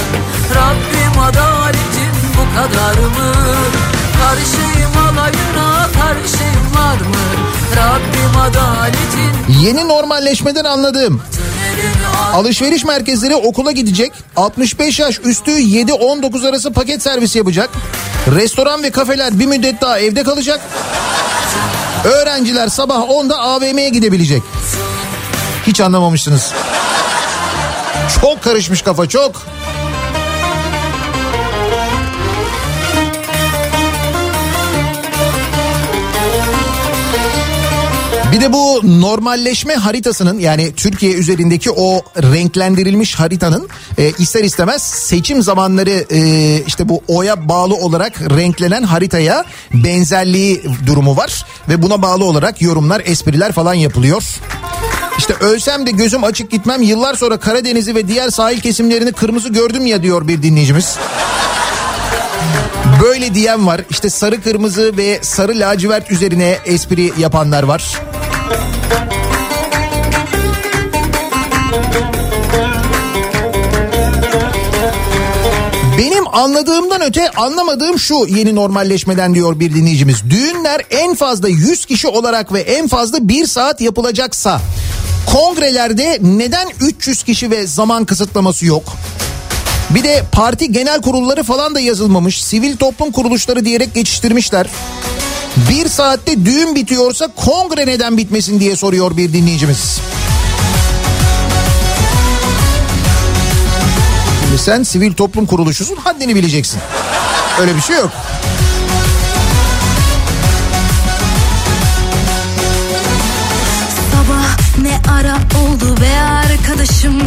[0.56, 3.34] Rabbim adaletin bu kadar mı?
[4.22, 7.26] Karşıyım alayına karşıyım var mı?
[7.76, 11.22] Rabbim adaletin Yeni normalleşmeden anladığım
[12.34, 14.14] Alışveriş merkezleri okula gidecek.
[14.36, 17.70] 65 yaş üstü 7-19 arası paket servis yapacak.
[18.36, 20.62] Restoran ve kafeler bir müddet daha evde kalacak.
[22.04, 24.44] Öğrenciler sabah 10'da AVM'ye gidebilecek.
[25.68, 26.54] Hiç anlamamışsınız.
[28.22, 29.42] Çok karışmış kafa çok.
[38.36, 45.42] Bir de bu normalleşme haritasının yani Türkiye üzerindeki o renklendirilmiş haritanın e, ister istemez seçim
[45.42, 52.26] zamanları e, işte bu oya bağlı olarak renklenen haritaya benzerliği durumu var ve buna bağlı
[52.26, 54.24] olarak yorumlar, espriler falan yapılıyor.
[55.18, 59.86] İşte ölsem de gözüm açık gitmem yıllar sonra Karadeniz'i ve diğer sahil kesimlerini kırmızı gördüm
[59.86, 60.98] ya diyor bir dinleyicimiz.
[63.04, 63.82] Böyle diyen var.
[63.90, 68.02] İşte sarı kırmızı ve sarı lacivert üzerine espri yapanlar var.
[75.98, 80.18] Benim anladığımdan öte anlamadığım şu yeni normalleşmeden diyor bir dinleyicimiz.
[80.30, 84.62] Düğünler en fazla 100 kişi olarak ve en fazla 1 saat yapılacaksa
[85.34, 88.84] kongrelerde neden 300 kişi ve zaman kısıtlaması yok?
[89.90, 92.44] Bir de parti genel kurulları falan da yazılmamış.
[92.44, 94.68] Sivil toplum kuruluşları diyerek geçiştirmişler.
[95.70, 100.00] Bir saatte düğün bitiyorsa kongre neden bitmesin diye soruyor bir dinleyicimiz.
[104.42, 106.80] Şimdi sen sivil toplum kuruluşusun haddini bileceksin.
[107.62, 108.12] Öyle bir şey yok.
[114.12, 117.22] Sabah ne ara oldu be arkadaşım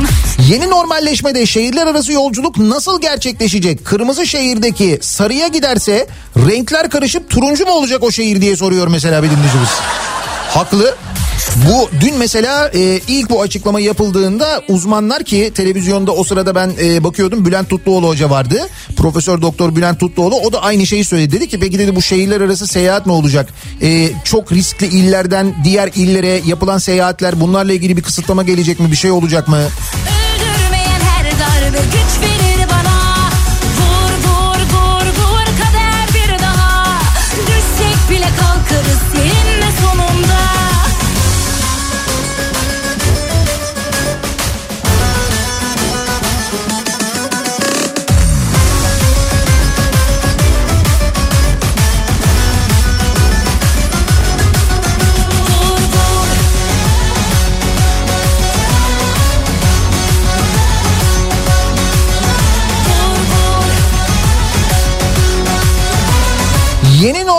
[0.48, 3.84] Yeni normalleşmede şehirler arası yolculuk nasıl gerçekleşecek?
[3.84, 6.06] Kırmızı şehirdeki sarıya giderse
[6.36, 9.68] renkler karışıp turuncu mu olacak o şehir diye soruyor mesela bir dinleyicimiz.
[10.54, 10.94] Haklı.
[11.68, 17.04] Bu dün mesela e, ilk bu açıklama yapıldığında uzmanlar ki televizyonda o sırada ben e,
[17.04, 18.68] bakıyordum Bülent Tutluoğlu hoca vardı.
[18.96, 21.36] Profesör Doktor Bülent Tutluoğlu o da aynı şeyi söyledi.
[21.36, 23.48] Dedi ki peki dedi bu şehirler arası seyahat ne olacak?
[23.82, 28.90] E, çok riskli illerden diğer illere yapılan seyahatler bunlarla ilgili bir kısıtlama gelecek mi?
[28.90, 29.56] Bir şey olacak mı?
[29.56, 32.57] Öldürmeyen her darbe güç verir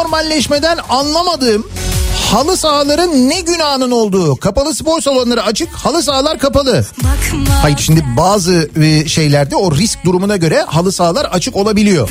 [0.10, 1.68] normalleşmeden anlamadığım
[2.32, 4.36] halı sahaların ne günahının olduğu.
[4.36, 6.86] Kapalı spor salonları açık, halı sahalar kapalı.
[6.98, 12.10] Bakma Hayır şimdi bazı e, şeylerde o risk durumuna göre halı sahalar açık olabiliyor.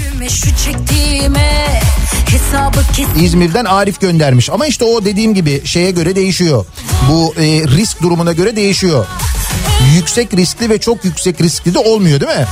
[3.20, 6.66] İzmir'den Arif göndermiş ama işte o dediğim gibi şeye göre değişiyor.
[7.10, 7.44] Bu e,
[7.76, 9.06] risk durumuna göre değişiyor.
[9.94, 12.46] Yüksek riskli ve çok yüksek riskli de olmuyor değil mi?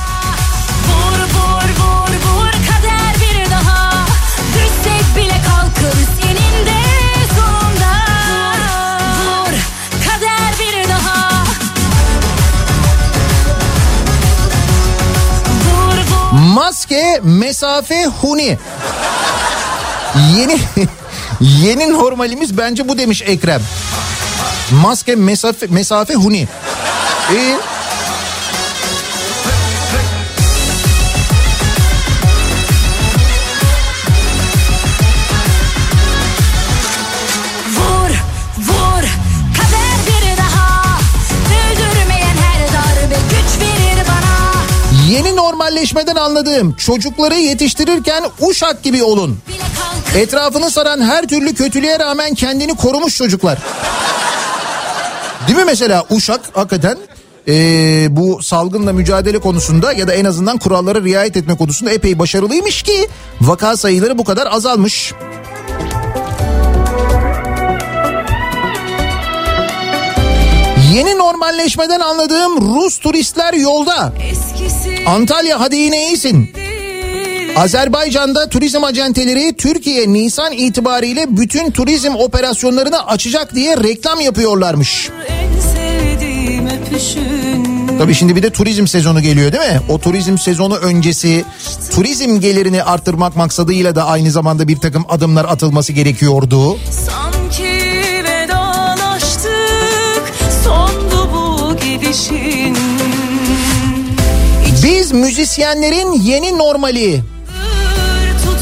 [16.57, 18.57] Maske, mesafe, huni.
[20.37, 20.57] Yeni
[21.41, 23.61] yeni normalimiz bence bu demiş Ekrem.
[24.71, 26.47] Maske, mesafe, mesafe, huni.
[27.31, 27.53] İyi.
[27.53, 27.76] vur
[45.57, 49.37] normalleşmeden anladığım çocukları yetiştirirken uşak gibi olun.
[50.15, 53.59] Etrafını saran her türlü kötülüğe rağmen kendini korumuş çocuklar.
[55.47, 56.97] Değil mi mesela Uşak hakikaten
[57.47, 62.83] ee, bu salgınla mücadele konusunda ya da en azından kurallara riayet etme konusunda epey başarılıymış
[62.83, 63.07] ki
[63.41, 65.13] vaka sayıları bu kadar azalmış.
[70.93, 74.13] Yeni normalleşmeden anladığım Rus turistler yolda.
[75.05, 76.51] Antalya hadi yine iyisin.
[77.57, 85.09] Azerbaycan'da turizm acenteleri Türkiye Nisan itibariyle bütün turizm operasyonlarını açacak diye reklam yapıyorlarmış.
[87.99, 89.79] Tabii şimdi bir de turizm sezonu geliyor değil mi?
[89.89, 91.45] O turizm sezonu öncesi
[91.95, 96.77] turizm gelirini arttırmak maksadıyla da aynı zamanda bir takım adımlar atılması gerekiyordu.
[96.91, 97.36] Sanki
[102.07, 102.77] gidişin
[104.83, 107.21] Biz müzisyenlerin yeni normali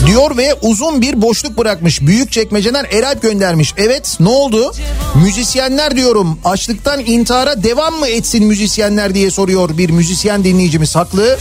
[0.06, 2.02] diyor ve uzun bir boşluk bırakmış.
[2.02, 3.74] Büyük çekmeceden Eralp göndermiş.
[3.78, 4.74] Evet ne oldu?
[5.16, 11.38] Müzisyenler diyorum açlıktan intihara devam mı etsin müzisyenler diye soruyor bir müzisyen dinleyicimiz haklı.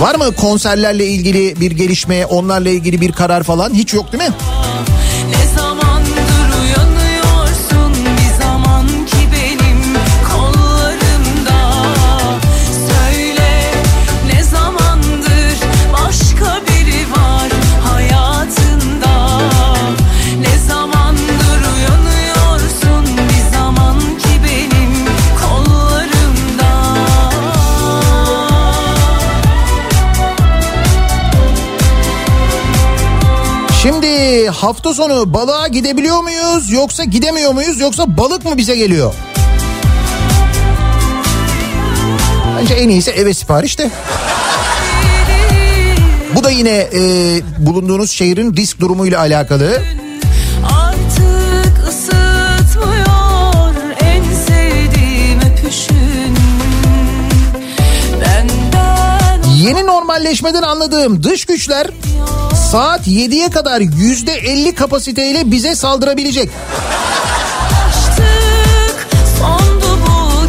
[0.00, 4.34] Var mı konserlerle ilgili bir gelişme onlarla ilgili bir karar falan hiç yok değil mi?
[34.58, 39.14] Hafta sonu balığa gidebiliyor muyuz yoksa gidemiyor muyuz yoksa balık mı bize geliyor?
[42.60, 43.90] Bence en iyisi eve sipariş de.
[46.34, 47.00] Bu da yine e,
[47.58, 49.82] bulunduğunuz şehrin risk durumuyla alakalı.
[59.56, 61.86] Yeni normalleşmeden anladığım dış güçler
[62.68, 66.50] saat 7'ye kadar yüzde 50 kapasiteyle bize saldırabilecek.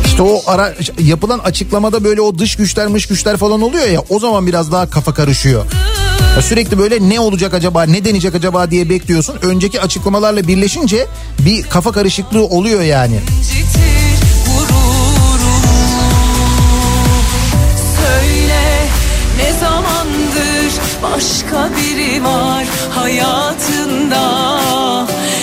[0.05, 4.19] İşte o ara yapılan açıklamada böyle o dış güçler mış güçler falan oluyor ya o
[4.19, 5.65] zaman biraz daha kafa karışıyor.
[6.35, 9.35] Ya sürekli böyle ne olacak acaba ne deneyecek acaba diye bekliyorsun.
[9.41, 11.07] Önceki açıklamalarla birleşince
[11.39, 13.19] bir kafa karışıklığı oluyor yani.
[13.39, 13.88] incitir
[21.19, 22.65] başka biri var
[22.95, 24.23] hayatında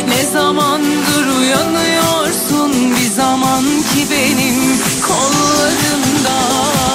[0.09, 6.39] Ne zamandır uyanıyorsun bir zaman ki benim kollarımda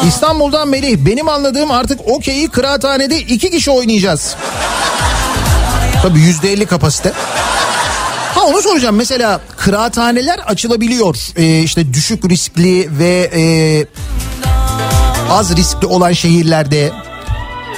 [0.08, 4.36] İstanbul'dan Melih benim anladığım artık okeyi kıraathanede iki kişi oynayacağız.
[6.02, 7.12] Tabii yüzde elli kapasite.
[8.36, 11.18] Ha onu soracağım mesela kıraathaneler açılabiliyor.
[11.36, 13.44] Ee, işte düşük riskli ve e,
[15.32, 16.92] az riskli olan şehirlerde.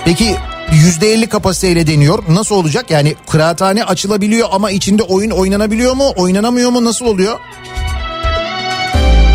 [0.06, 0.38] Peki
[0.74, 2.24] yüzde elli kapasiteyle deniyor.
[2.30, 2.92] Nasıl olacak?
[2.92, 6.14] Yani kıraathane açılabiliyor ama içinde oyun oynanabiliyor mu?
[6.16, 6.86] Oynanamıyor mu?
[6.86, 7.40] Nasıl oluyor?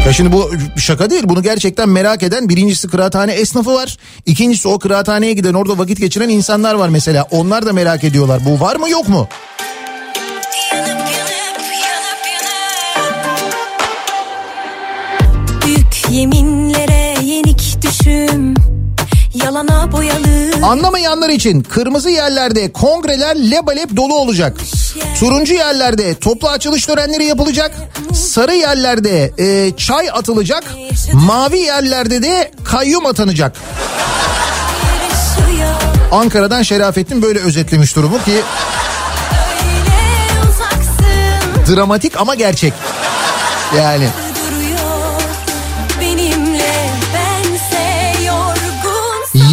[0.06, 1.22] Ya şimdi bu şaka değil.
[1.24, 3.96] Bunu gerçekten merak eden birincisi kıraathane esnafı var.
[4.26, 7.26] İkincisi o kıraathaneye giden orada vakit geçiren insanlar var mesela.
[7.30, 8.40] Onlar da merak ediyorlar.
[8.44, 9.28] Bu var mı yok mu?
[16.10, 18.54] Yeminlere yenik düşüm
[19.44, 24.56] Yalana boyalı Anlamayanlar için kırmızı yerlerde kongreler lebalep dolu olacak.
[25.20, 27.70] Turuncu yerlerde toplu açılış törenleri yapılacak.
[28.14, 30.64] Sarı yerlerde e, çay atılacak.
[31.12, 33.56] Mavi yerlerde de kayyum atanacak.
[36.12, 38.42] Ankara'dan Şerafettin böyle özetlemiş durumu ki
[41.68, 42.72] dramatik ama gerçek.
[43.76, 44.08] Yani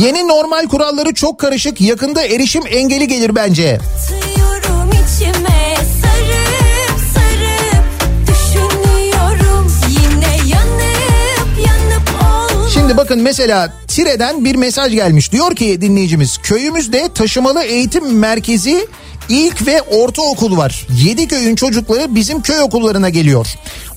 [0.02, 1.82] yeni normal kuralları çok karışık.
[1.82, 3.80] Yakında erişim engeli gelir bence.
[4.08, 7.86] Satıyorum içime sarıp sarıp
[8.28, 15.32] düşünüyorum yine yanıp yanıp ol Şimdi bakın mesela Tire'den bir mesaj gelmiş.
[15.32, 18.88] Diyor ki dinleyicimiz köyümüzde taşımalı eğitim merkezi
[19.30, 20.88] ilk ve ortaokul var.
[21.06, 23.48] 7 köyün çocukları bizim köy okullarına geliyor.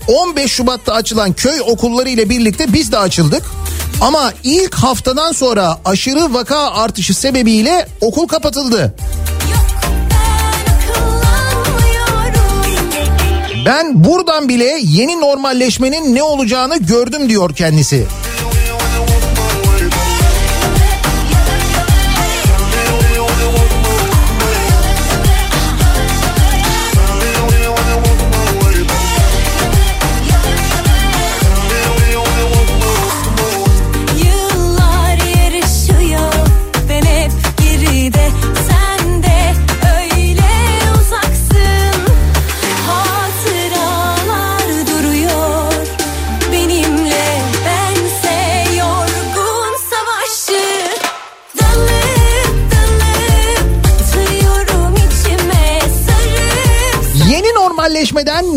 [0.09, 3.43] 15 Şubat'ta açılan köy okulları ile birlikte biz de açıldık.
[4.01, 8.95] Ama ilk haftadan sonra aşırı vaka artışı sebebiyle okul kapatıldı.
[13.67, 18.07] Ben buradan bile yeni normalleşmenin ne olacağını gördüm diyor kendisi.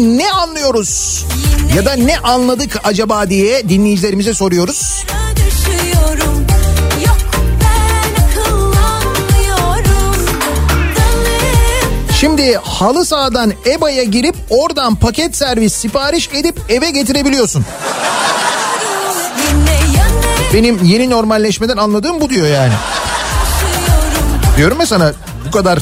[0.02, 1.26] Ne anlıyoruz?
[1.76, 5.06] Ya da ne anladık acaba diye dinleyicilerimize soruyoruz.
[12.20, 17.66] Şimdi halı sahadan EBA'ya girip oradan paket servis sipariş edip eve getirebiliyorsun.
[20.54, 22.74] Benim yeni normalleşmeden anladığım bu diyor yani.
[24.58, 25.14] Diyorum ya sana
[25.48, 25.80] bu kadar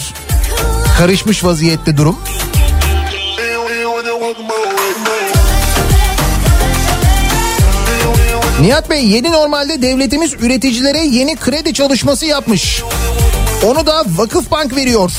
[0.98, 2.16] karışmış vaziyette durum.
[8.61, 12.84] Nihat Bey yeni normalde devletimiz üreticilere yeni kredi çalışması yapmış.
[13.65, 15.11] Onu da Vakıfbank veriyor.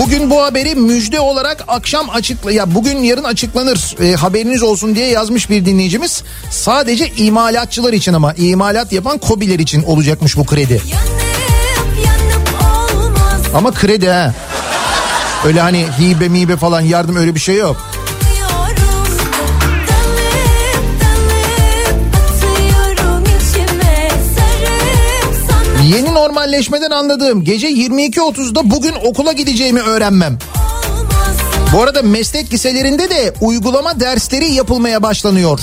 [0.00, 5.06] Bugün bu haberi müjde olarak akşam açıkla ya bugün yarın açıklanır e, haberiniz olsun diye
[5.06, 6.22] yazmış bir dinleyicimiz.
[6.50, 10.72] Sadece imalatçılar için ama imalat yapan kobiler için olacakmış bu kredi.
[10.72, 12.48] yanıp yanıp
[12.92, 14.34] olmaz Ama kredi ha.
[15.46, 17.87] Öyle hani hibe mibe falan yardım öyle bir şey yok.
[26.28, 30.38] Normalleşmeden anladığım gece 22.30'da bugün okula gideceğimi öğrenmem.
[31.72, 35.60] Bu arada meslek liselerinde de uygulama dersleri yapılmaya başlanıyor.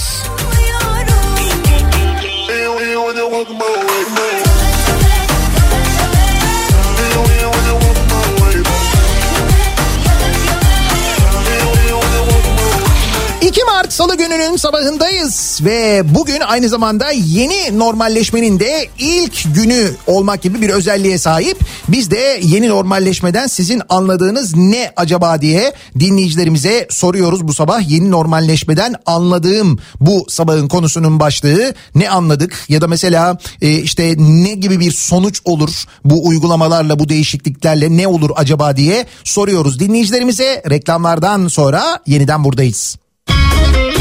[14.55, 21.17] Gününün sabahındayız ve bugün aynı zamanda yeni normalleşmenin de ilk günü olmak gibi bir özelliğe
[21.17, 21.59] sahip.
[21.87, 27.89] Biz de yeni normalleşmeden sizin anladığınız ne acaba diye dinleyicilerimize soruyoruz bu sabah.
[27.89, 34.53] Yeni normalleşmeden anladığım bu sabahın konusunun başlığı ne anladık ya da mesela e, işte ne
[34.53, 40.63] gibi bir sonuç olur bu uygulamalarla bu değişikliklerle ne olur acaba diye soruyoruz dinleyicilerimize.
[40.69, 42.97] Reklamlardan sonra yeniden buradayız.
[43.27, 43.94] Kafa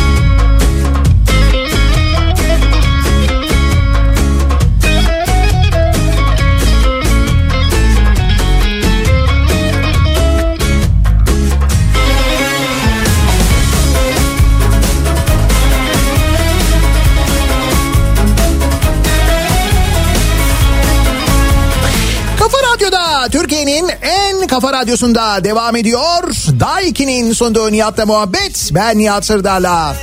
[24.47, 26.23] kafa radyosunda devam ediyor.
[26.61, 28.71] Daiki'nin sonunda Nihat'la muhabbet.
[28.75, 29.97] Ben Nihat Sırdar'la.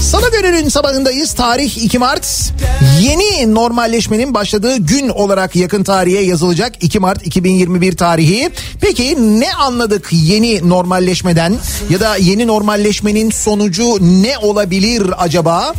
[0.00, 1.32] Salı gününün sabahındayız.
[1.32, 2.52] Tarih 2 Mart.
[3.00, 8.50] Yeni normalleşmenin başladığı gün olarak yakın tarihe yazılacak 2 Mart 2021 tarihi.
[8.80, 11.56] Peki ne anladık yeni normalleşmeden
[11.90, 15.74] ya da yeni normalleşmenin sonucu ne olabilir acaba?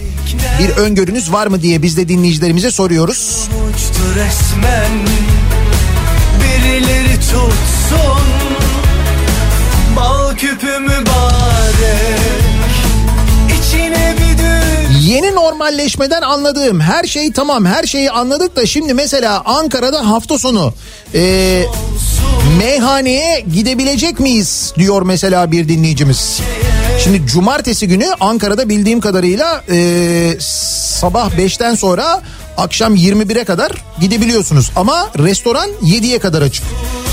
[0.60, 3.49] Bir öngörünüz var mı diye biz de dinleyicilerimize soruyoruz.
[3.69, 4.91] Uçtu resmen
[6.72, 8.22] Birileri tutsun.
[9.95, 12.22] Bal küpü mübarek.
[13.60, 19.41] İçine bir düş Yeni normalleşmeden anladığım her şey tamam her şeyi anladık da şimdi mesela
[19.45, 20.73] Ankara'da hafta sonu
[21.15, 21.64] e,
[22.57, 26.41] meyhaneye gidebilecek miyiz diyor mesela bir dinleyicimiz.
[27.03, 32.22] Şimdi cumartesi günü Ankara'da bildiğim kadarıyla e, sabah 5'ten sonra
[32.57, 36.64] akşam 21'e kadar gidebiliyorsunuz ama restoran 7'ye kadar açık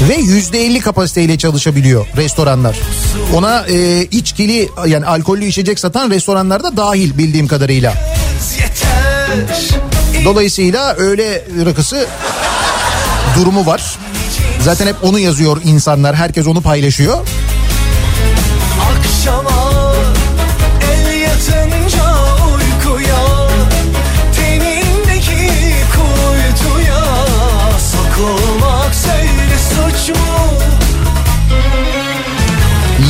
[0.09, 2.79] ve %50 kapasiteyle çalışabiliyor restoranlar.
[3.35, 7.95] Ona e, içkili yani alkollü içecek satan restoranlar da dahil bildiğim kadarıyla.
[10.25, 12.07] Dolayısıyla öğle rakısı
[13.37, 13.99] durumu var.
[14.61, 16.17] Zaten hep onu yazıyor insanlar.
[16.17, 17.19] Herkes onu paylaşıyor.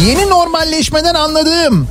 [0.08, 1.88] Yeni normalleşmeden anladığım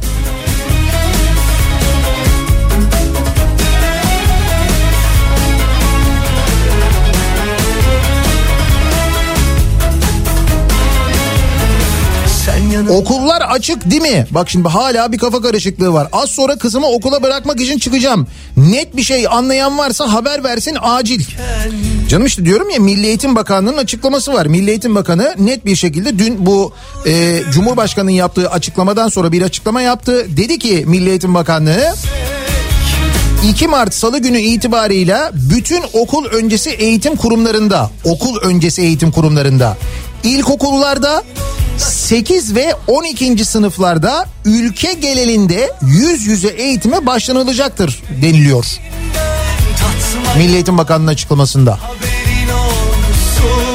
[12.89, 14.27] Okullar açık değil mi?
[14.31, 16.07] Bak şimdi hala bir kafa karışıklığı var.
[16.11, 18.27] Az sonra kızımı okula bırakmak için çıkacağım.
[18.57, 21.26] Net bir şey anlayan varsa haber versin acil.
[22.07, 24.45] Canım işte diyorum ya Milli Eğitim Bakanlığı'nın açıklaması var.
[24.45, 26.73] Milli Eğitim Bakanı net bir şekilde dün bu
[27.05, 30.38] e, Cumhurbaşkanı'nın yaptığı açıklamadan sonra bir açıklama yaptı.
[30.38, 31.95] Dedi ki Milli Eğitim Bakanlığı
[33.49, 39.77] 2 Mart Salı günü itibarıyla bütün okul öncesi eğitim kurumlarında, okul öncesi eğitim kurumlarında,
[40.23, 41.23] ilkokullarda
[41.77, 43.45] 8 ve 12.
[43.45, 48.65] sınıflarda ülke genelinde yüz yüze eğitime başlanılacaktır deniliyor.
[50.38, 51.72] Milli Eğitim Bakanlığı'nın açıklamasında.
[51.72, 53.73] haberin olsun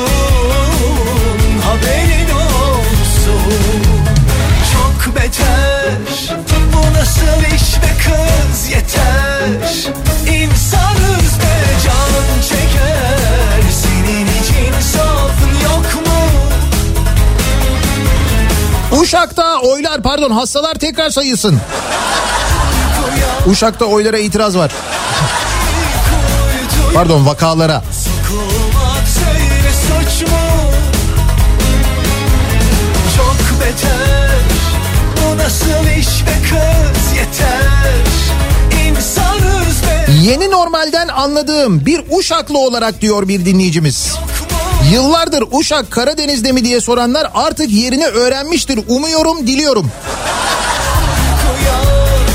[1.64, 3.82] Haberin olsun
[4.72, 5.92] Çok beter
[6.74, 9.48] Bu nasıl iş be kız yeter
[10.34, 16.20] İnsanız be can çeker Senin için safın yok mu?
[19.00, 21.60] Uşak'ta oylar pardon hastalar tekrar sayılsın.
[23.46, 24.72] Uşak'ta oylara itiraz var.
[26.94, 27.82] Pardon vakalara.
[33.16, 34.38] Çok beter
[35.16, 38.02] Bu nasıl iş be kız yeter
[40.22, 44.14] Yeni normalden anladığım bir Uşaklı olarak diyor bir dinleyicimiz.
[44.92, 48.80] Yıllardır Uşak Karadeniz'de mi diye soranlar artık yerini öğrenmiştir.
[48.88, 49.90] Umuyorum, diliyorum.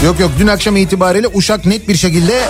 [0.05, 2.41] Yok yok dün akşam itibariyle Uşak net bir şekilde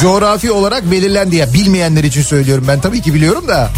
[0.00, 1.54] coğrafi olarak belirlendi ya.
[1.54, 3.70] Bilmeyenler için söylüyorum ben tabii ki biliyorum da.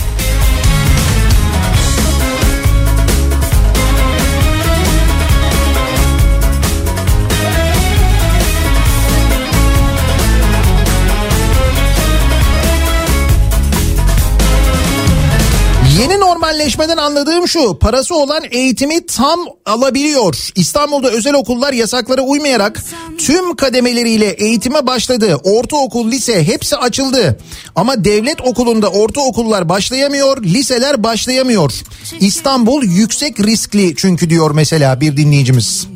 [16.67, 20.51] Normalleşmeden anladığım şu parası olan eğitimi tam alabiliyor.
[20.55, 22.83] İstanbul'da özel okullar yasaklara uymayarak
[23.19, 25.41] tüm kademeleriyle eğitime başladı.
[25.45, 27.39] Ortaokul, lise hepsi açıldı.
[27.77, 31.73] Ama devlet okulunda ortaokullar başlayamıyor, liseler başlayamıyor.
[32.21, 35.87] İstanbul yüksek riskli çünkü diyor mesela bir dinleyicimiz.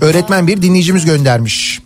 [0.00, 1.80] Öğretmen bir dinleyicimiz göndermiş.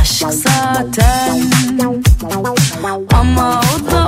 [0.00, 1.40] Aşk zaten.
[3.12, 3.99] Ama o da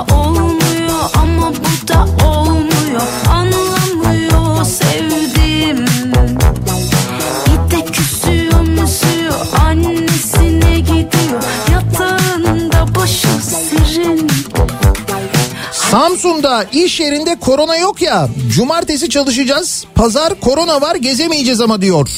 [15.93, 18.29] Samsun'da iş yerinde korona yok ya.
[18.55, 19.85] Cumartesi çalışacağız.
[19.95, 22.09] Pazar korona var gezemeyeceğiz ama diyor.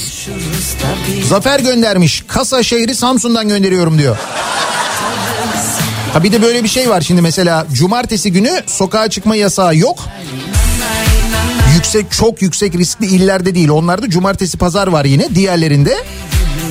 [1.30, 2.24] Zafer göndermiş.
[2.28, 4.18] Kasa şehri Samsun'dan gönderiyorum diyor.
[6.14, 10.00] Ha bir de böyle bir şey var şimdi mesela cumartesi günü sokağa çıkma yasağı yok.
[11.76, 13.70] Yüksek çok yüksek riskli illerde değil.
[13.70, 15.98] Onlarda cumartesi pazar var yine diğerlerinde.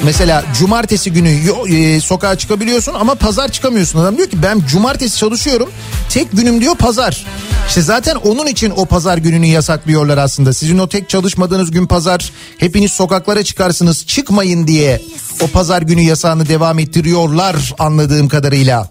[0.04, 3.98] Mesela cumartesi günü yo- e, sokağa çıkabiliyorsun ama pazar çıkamıyorsun.
[3.98, 5.70] Adam diyor ki ben cumartesi çalışıyorum.
[6.08, 7.26] Tek günüm diyor pazar.
[7.68, 10.52] İşte zaten onun için o pazar gününü yasaklıyorlar aslında.
[10.52, 15.02] Sizin o tek çalışmadığınız gün pazar hepiniz sokaklara çıkarsınız çıkmayın diye
[15.42, 18.88] o pazar günü yasağını devam ettiriyorlar anladığım kadarıyla.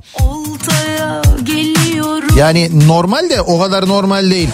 [2.38, 4.50] Yani normal de o kadar normal değil.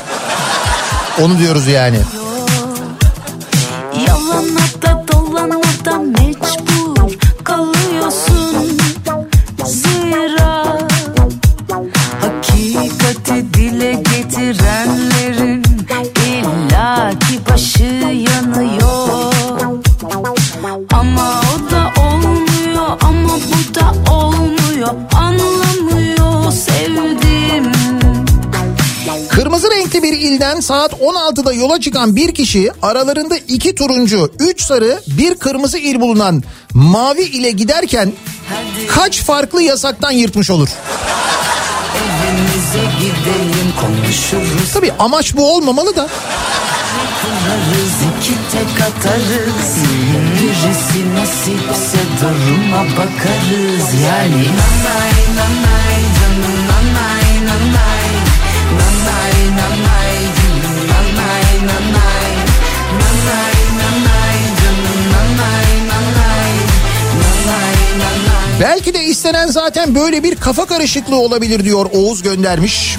[1.22, 2.00] Onu diyoruz yani.
[4.08, 5.06] Yalana da
[13.30, 15.64] hakikati dile getirenlerin
[16.26, 19.34] illaki başı yanıyor.
[20.94, 27.72] Ama o da olmuyor ama bu da olmuyor Anlamıyor sevdim.
[29.30, 35.02] Kırmızı renkli bir ilden saat 16'da yola çıkan bir kişi aralarında iki turuncu, üç sarı,
[35.08, 36.44] bir kırmızı il bulunan
[36.74, 38.14] mavi ile giderken
[38.88, 40.70] kaç farklı yasaktan yırtmış olur?
[41.96, 44.74] Evimize gidelim konuşuruz.
[44.74, 46.10] Tabii amaç bu olmamalı da.
[47.22, 49.76] Kırarız iki tek atarız.
[50.42, 53.94] Birisi nasipse duruma bakarız.
[54.06, 55.79] Yani nanay nanay
[68.60, 72.98] Belki de istenen zaten böyle bir kafa karışıklığı olabilir diyor Oğuz göndermiş.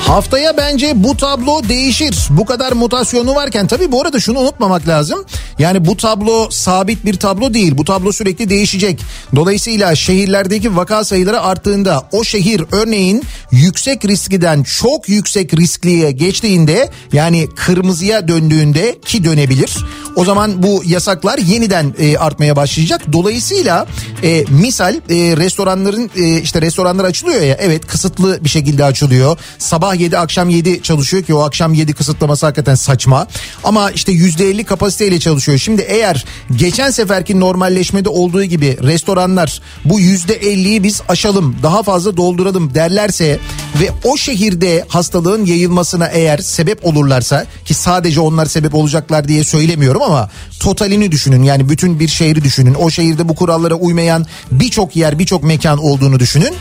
[0.00, 2.16] Haftaya bence bu tablo değişir.
[2.30, 5.24] Bu kadar mutasyonu varken tabii bu arada şunu unutmamak lazım.
[5.58, 7.78] Yani bu tablo sabit bir tablo değil.
[7.78, 9.00] Bu tablo sürekli değişecek.
[9.36, 17.48] Dolayısıyla şehirlerdeki vaka sayıları arttığında o şehir örneğin yüksek riskiden çok yüksek riskliye geçtiğinde yani
[17.56, 19.76] kırmızıya döndüğünde ki dönebilir.
[20.16, 23.12] O zaman bu yasaklar yeniden e, artmaya başlayacak.
[23.12, 23.86] Dolayısıyla
[24.24, 29.38] e, misal e, restoranların e, işte restoranlar açılıyor ya evet kısıtlı bir şekilde açılıyor.
[29.58, 33.26] Sabah 7 akşam 7 çalışıyor ki o akşam 7 kısıtlaması hakikaten saçma.
[33.64, 35.58] Ama işte %50 kapasiteyle çalışıyor.
[35.58, 36.24] Şimdi eğer
[36.56, 43.38] geçen seferki normalleşmede olduğu gibi restoranlar bu %50'yi biz aşalım daha fazla dolduralım derlerse
[43.80, 50.02] ve o şehirde hastalığın yayılmasına eğer sebep olurlarsa ki sadece onlar sebep olacaklar diye söylemiyorum
[50.02, 50.30] ama
[50.60, 52.74] totalini düşünün yani bütün bir şehri düşünün.
[52.74, 56.54] O şehirde bu kurallara uymayan birçok yer birçok mekan olduğunu düşünün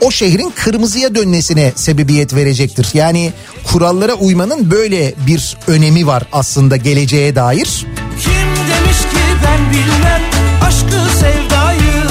[0.00, 2.88] o şehrin kırmızıya dönmesine sebebiyet verecektir.
[2.94, 3.32] Yani
[3.72, 7.86] kurallara uymanın böyle bir önemi var aslında geleceğe dair.
[8.20, 10.22] Kim demiş ki ben bilmem
[10.62, 12.02] aşkı sevdayı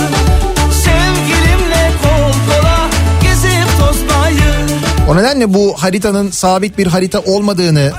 [0.84, 2.90] Sevgilimle kol kola
[3.24, 4.80] gezip tozmayı
[5.10, 7.92] O nedenle bu haritanın sabit bir harita olmadığını,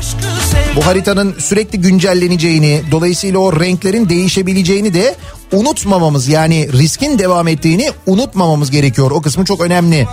[0.77, 5.17] bu haritanın sürekli güncelleneceğini, dolayısıyla o renklerin değişebileceğini de
[5.53, 9.11] unutmamamız yani riskin devam ettiğini unutmamamız gerekiyor.
[9.11, 10.09] O kısmı çok önemli.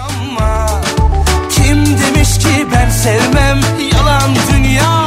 [1.49, 3.59] Kim demiş ki ben sevmem
[3.93, 5.06] yalan dünyayı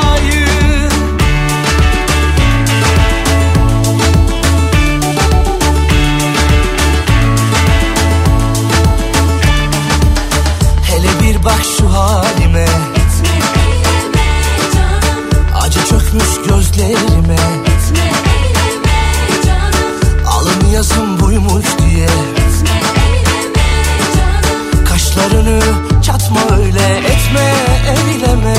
[28.30, 28.54] deme.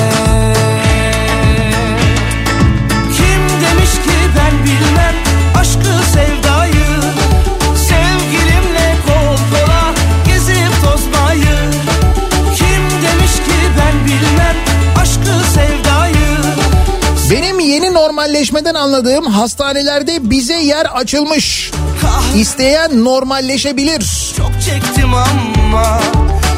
[3.16, 5.16] Kim demiş ki ben bilmem
[5.60, 7.02] aşkı sevdayı
[7.76, 9.38] Sevgilimle kol
[10.28, 11.58] gezip tozmayı?
[12.56, 14.56] Kim demiş ki ben bilmem
[15.02, 16.38] aşkı sevdayı?
[17.32, 21.72] Benim yeni normalleşmeden anladığım hastanelerde bize yer açılmış.
[22.06, 22.36] Ah.
[22.36, 24.34] İsteyen normalleşebilir.
[24.38, 26.02] Çok çektim ama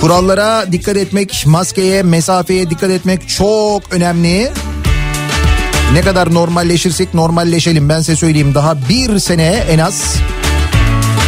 [0.04, 4.52] Kurallara dikkat etmek, maskeye, mesafeye dikkat etmek çok önemli.
[5.94, 10.16] Ne kadar normalleşirsek normalleşelim ben size söyleyeyim daha bir sene en az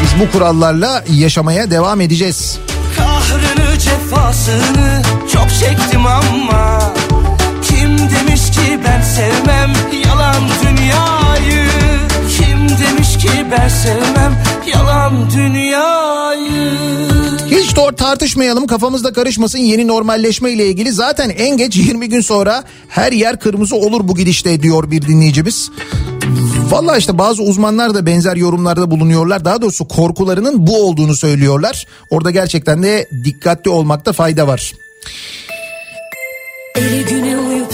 [0.04, 2.58] biz bu kurallarla yaşamaya devam edeceğiz.
[2.98, 5.02] Kahrını cefasını
[5.34, 6.94] çok çektim ama
[7.64, 9.74] Kim demiş ki ben sevmem
[10.08, 11.68] yalan dünyayı
[12.38, 14.44] Kim demiş ki ben sevmem
[14.74, 20.92] yalan dünyayı Hiç doğru tartışmayalım kafamızda karışmasın yeni normalleşme ile ilgili.
[20.92, 25.72] Zaten en geç 20 gün sonra her yer kırmızı olur bu gidişte diyor bir dinleyicimiz.
[26.70, 29.46] Valla işte bazı uzmanlar da benzer yorumlarda bulunuyorlar.
[29.46, 31.88] Daha doğrusu korkularının bu olduğunu söylüyorlar.
[32.10, 34.74] Orada gerçekten de dikkatli olmakta fayda var.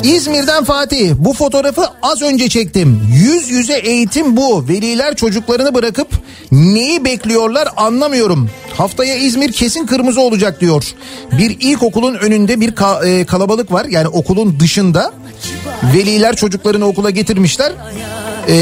[0.03, 3.02] İzmir'den Fatih bu fotoğrafı az önce çektim.
[3.14, 4.68] Yüz yüze eğitim bu.
[4.68, 6.07] Veliler çocuklarını bırakıp
[6.52, 8.49] neyi bekliyorlar anlamıyorum.
[8.78, 10.84] Haftaya İzmir kesin kırmızı olacak diyor.
[11.32, 12.73] Bir ilkokulun önünde bir
[13.06, 13.86] e, kalabalık var.
[13.86, 15.14] Yani okulun dışında
[15.84, 17.72] veliler çocuklarını okula getirmişler.
[18.48, 18.53] Ee,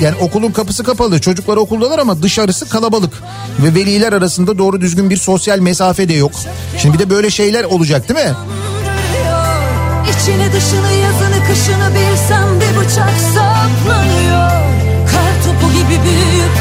[0.00, 3.12] yani okulun kapısı kapalı çocuklar okuldalar ama dışarısı kalabalık
[3.64, 6.32] ve veliler arasında doğru düzgün bir sosyal mesafe de yok.
[6.78, 8.34] Şimdi bir de böyle şeyler olacak değil mi?
[10.10, 14.50] İçini dışını yazını kışını bilsem bir bıçak saplanıyor
[15.10, 16.54] Kar topu gibi büyüyüp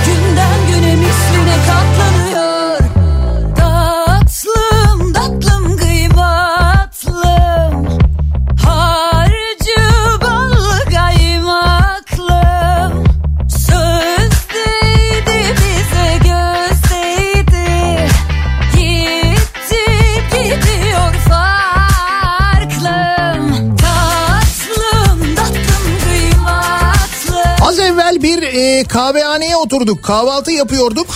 [28.83, 31.07] kahvehaneye oturduk kahvaltı yapıyorduk.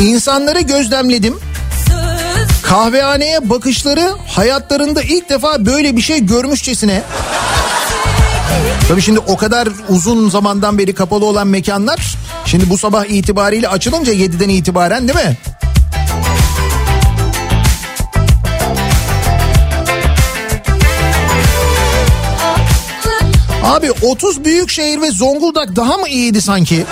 [0.00, 1.38] İnsanları gözlemledim.
[2.62, 7.02] Kahvehaneye bakışları hayatlarında ilk defa böyle bir şey görmüşçesine.
[8.88, 12.16] Tabii şimdi o kadar uzun zamandan beri kapalı olan mekanlar
[12.46, 15.36] şimdi bu sabah itibariyle açılınca 7'den itibaren değil mi?
[23.64, 26.86] Abi 30 büyük şehir ve Zonguldak daha mı iyiydi sanki?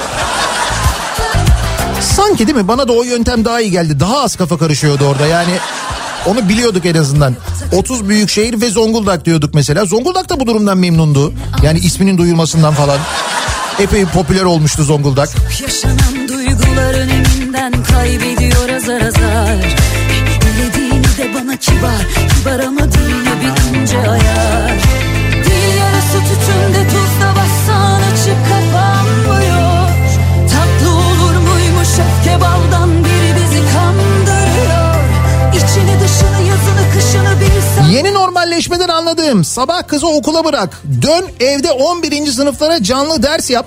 [2.01, 2.69] Sanki değil mi?
[2.69, 4.01] Bana da o yöntem daha iyi geldi.
[4.01, 5.53] Daha az kafa karışıyordu orada yani.
[6.27, 7.37] Onu biliyorduk en azından.
[7.77, 9.85] 30 büyük şehir ve Zonguldak diyorduk mesela.
[9.85, 11.33] Zonguldak da bu durumdan memnundu.
[11.63, 12.99] Yani isminin duyulmasından falan.
[13.79, 15.29] Epey popüler olmuştu Zonguldak.
[15.63, 19.57] Yaşanan duyguların eminden kaybediyor azar azar
[20.41, 22.07] Dilediğini de bana kibar
[22.39, 23.87] Kibar ama diline bir
[39.21, 40.83] anladığım sabah kızı okula bırak.
[41.03, 42.27] Dön evde 11.
[42.27, 43.67] sınıflara canlı ders yap.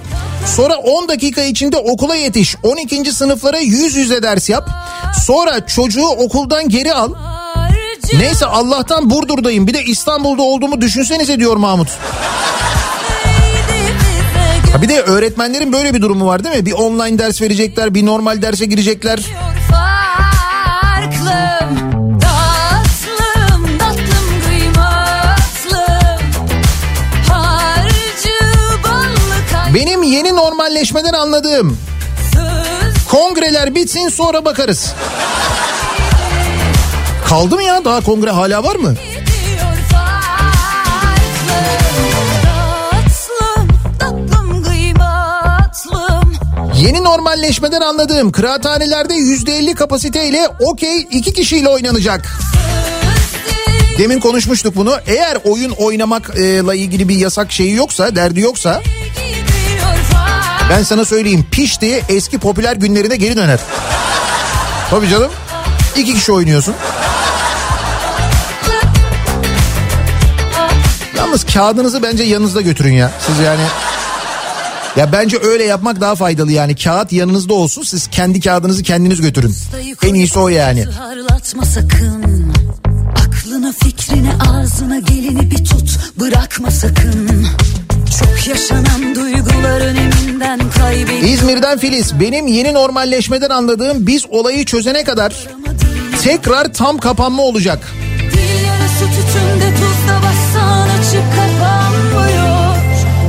[0.55, 2.55] Sonra 10 dakika içinde okula yetiş.
[2.63, 3.11] 12.
[3.11, 4.69] sınıflara yüz yüze ders yap.
[5.25, 7.13] Sonra çocuğu okuldan geri al.
[8.17, 9.67] Neyse Allah'tan Burdur'dayım.
[9.67, 11.89] Bir de İstanbul'da olduğumu düşünsenize diyor Mahmut.
[14.73, 16.65] Ha bir de öğretmenlerin böyle bir durumu var değil mi?
[16.65, 19.19] Bir online ders verecekler, bir normal derse girecekler.
[30.84, 31.77] Yeni normalleşmeden anladığım
[33.10, 34.93] kongreler bitsin sonra bakarız.
[37.27, 37.85] Kaldı mı ya?
[37.85, 38.95] Daha kongre hala var mı?
[46.77, 52.38] Yeni normalleşmeden anladığım kıraathanelerde %50 kapasiteyle okey iki kişiyle oynanacak.
[53.97, 54.95] Demin konuşmuştuk bunu.
[55.07, 58.81] Eğer oyun oynamakla ilgili bir yasak şeyi yoksa, derdi yoksa
[60.69, 63.60] ben sana söyleyeyim pişti eski popüler günlerine geri döner.
[64.90, 65.31] Tabii canım.
[65.95, 66.76] İki kişi oynuyorsun.
[71.18, 73.11] Yalnız kağıdınızı bence yanınızda götürün ya.
[73.27, 73.61] Siz yani
[74.95, 76.76] ya bence öyle yapmak daha faydalı yani.
[76.76, 79.56] Kağıt yanınızda olsun siz kendi kağıdınızı kendiniz götürün.
[80.03, 80.85] En iyisi o yani.
[81.73, 82.53] Sakın
[83.27, 87.48] Aklına fikrine ağzına geleni bir tut Bırakma sakın
[88.19, 95.48] Çok yaşanan duyguların eminden kaybediyor İzmir'den Filiz benim yeni normalleşmeden anladığım biz olayı çözene kadar
[96.23, 97.94] tekrar tam kapanma olacak.
[98.19, 102.76] Dil yarası tütünde tuzda bassan açık kapanmıyor.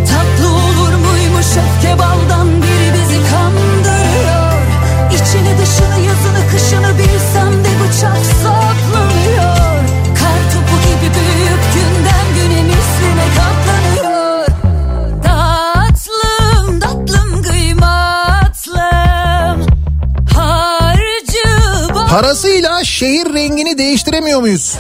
[0.09, 4.53] Tatlı olur muymuş Üç öfke baldan biri bizi kandırıyor.
[5.15, 8.34] İçini dışını yazını kışını bilsem de bıçak
[22.15, 24.75] Parasıyla şehir rengini değiştiremiyor muyuz?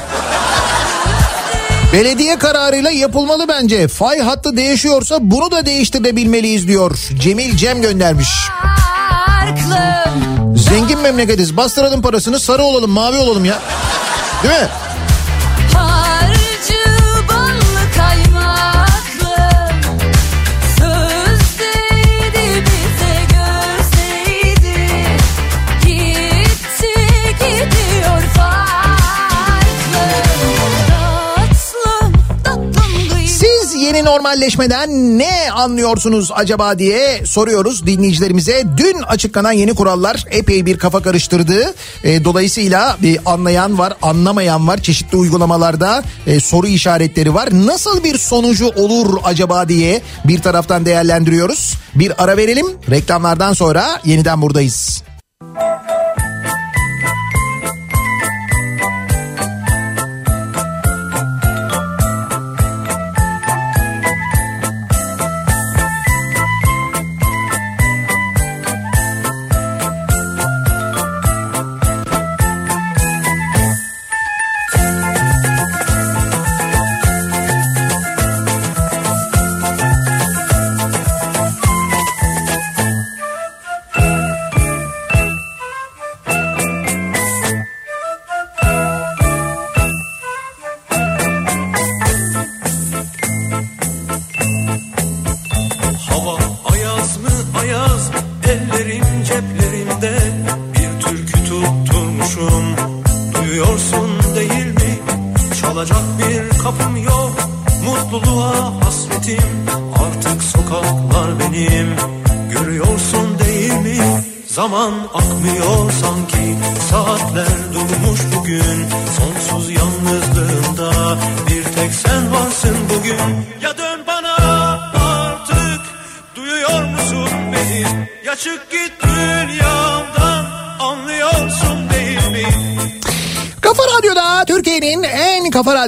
[1.92, 3.88] Belediye kararıyla yapılmalı bence.
[3.88, 6.98] Fay hattı değişiyorsa bunu da değiştirebilmeliyiz diyor.
[7.20, 8.28] Cemil Cem göndermiş.
[10.56, 11.56] Zengin memleketiz.
[11.56, 13.58] Bastıralım parasını sarı olalım mavi olalım ya.
[14.42, 14.68] Değil mi?
[34.14, 38.64] Normalleşmeden ne anlıyorsunuz acaba diye soruyoruz dinleyicilerimize.
[38.76, 41.74] Dün açıklanan yeni kurallar epey bir kafa karıştırdı.
[42.04, 44.82] E, dolayısıyla bir anlayan var, anlamayan var.
[44.82, 47.48] Çeşitli uygulamalarda e, soru işaretleri var.
[47.52, 51.74] Nasıl bir sonucu olur acaba diye bir taraftan değerlendiriyoruz.
[51.94, 52.66] Bir ara verelim.
[52.90, 55.02] Reklamlardan sonra yeniden buradayız.
[55.56, 55.83] Hava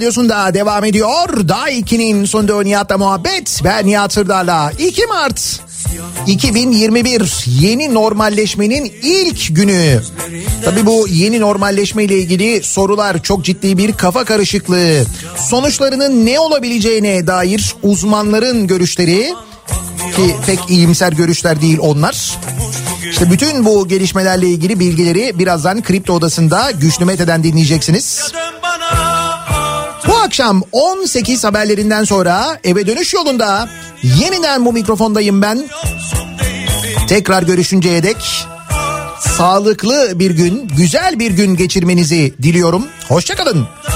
[0.07, 1.49] radyosunda devam ediyor.
[1.49, 3.61] Daha 2'nin sonunda Nihat'la muhabbet.
[3.65, 4.73] Ben Nihat Sırdar'la.
[4.78, 5.61] 2 Mart
[6.27, 10.03] 2021 yeni normalleşmenin ilk günü.
[10.65, 15.05] Tabi bu yeni normalleşme ile ilgili sorular çok ciddi bir kafa karışıklığı.
[15.49, 19.35] Sonuçlarının ne olabileceğine dair uzmanların görüşleri
[20.16, 22.39] ki pek iyimser görüşler değil onlar.
[23.11, 28.33] İşte bütün bu gelişmelerle ilgili bilgileri birazdan Kripto Odası'nda Güçlü Mete'den dinleyeceksiniz.
[30.27, 33.69] Akşam 18 haberlerinden sonra eve dönüş yolunda
[34.03, 35.69] yeniden bu mikrofondayım ben.
[37.09, 38.47] Tekrar görüşünceye dek
[39.20, 42.86] sağlıklı bir gün, güzel bir gün geçirmenizi diliyorum.
[43.09, 43.57] Hoşçakalın.
[43.57, 43.95] Anlıyorsun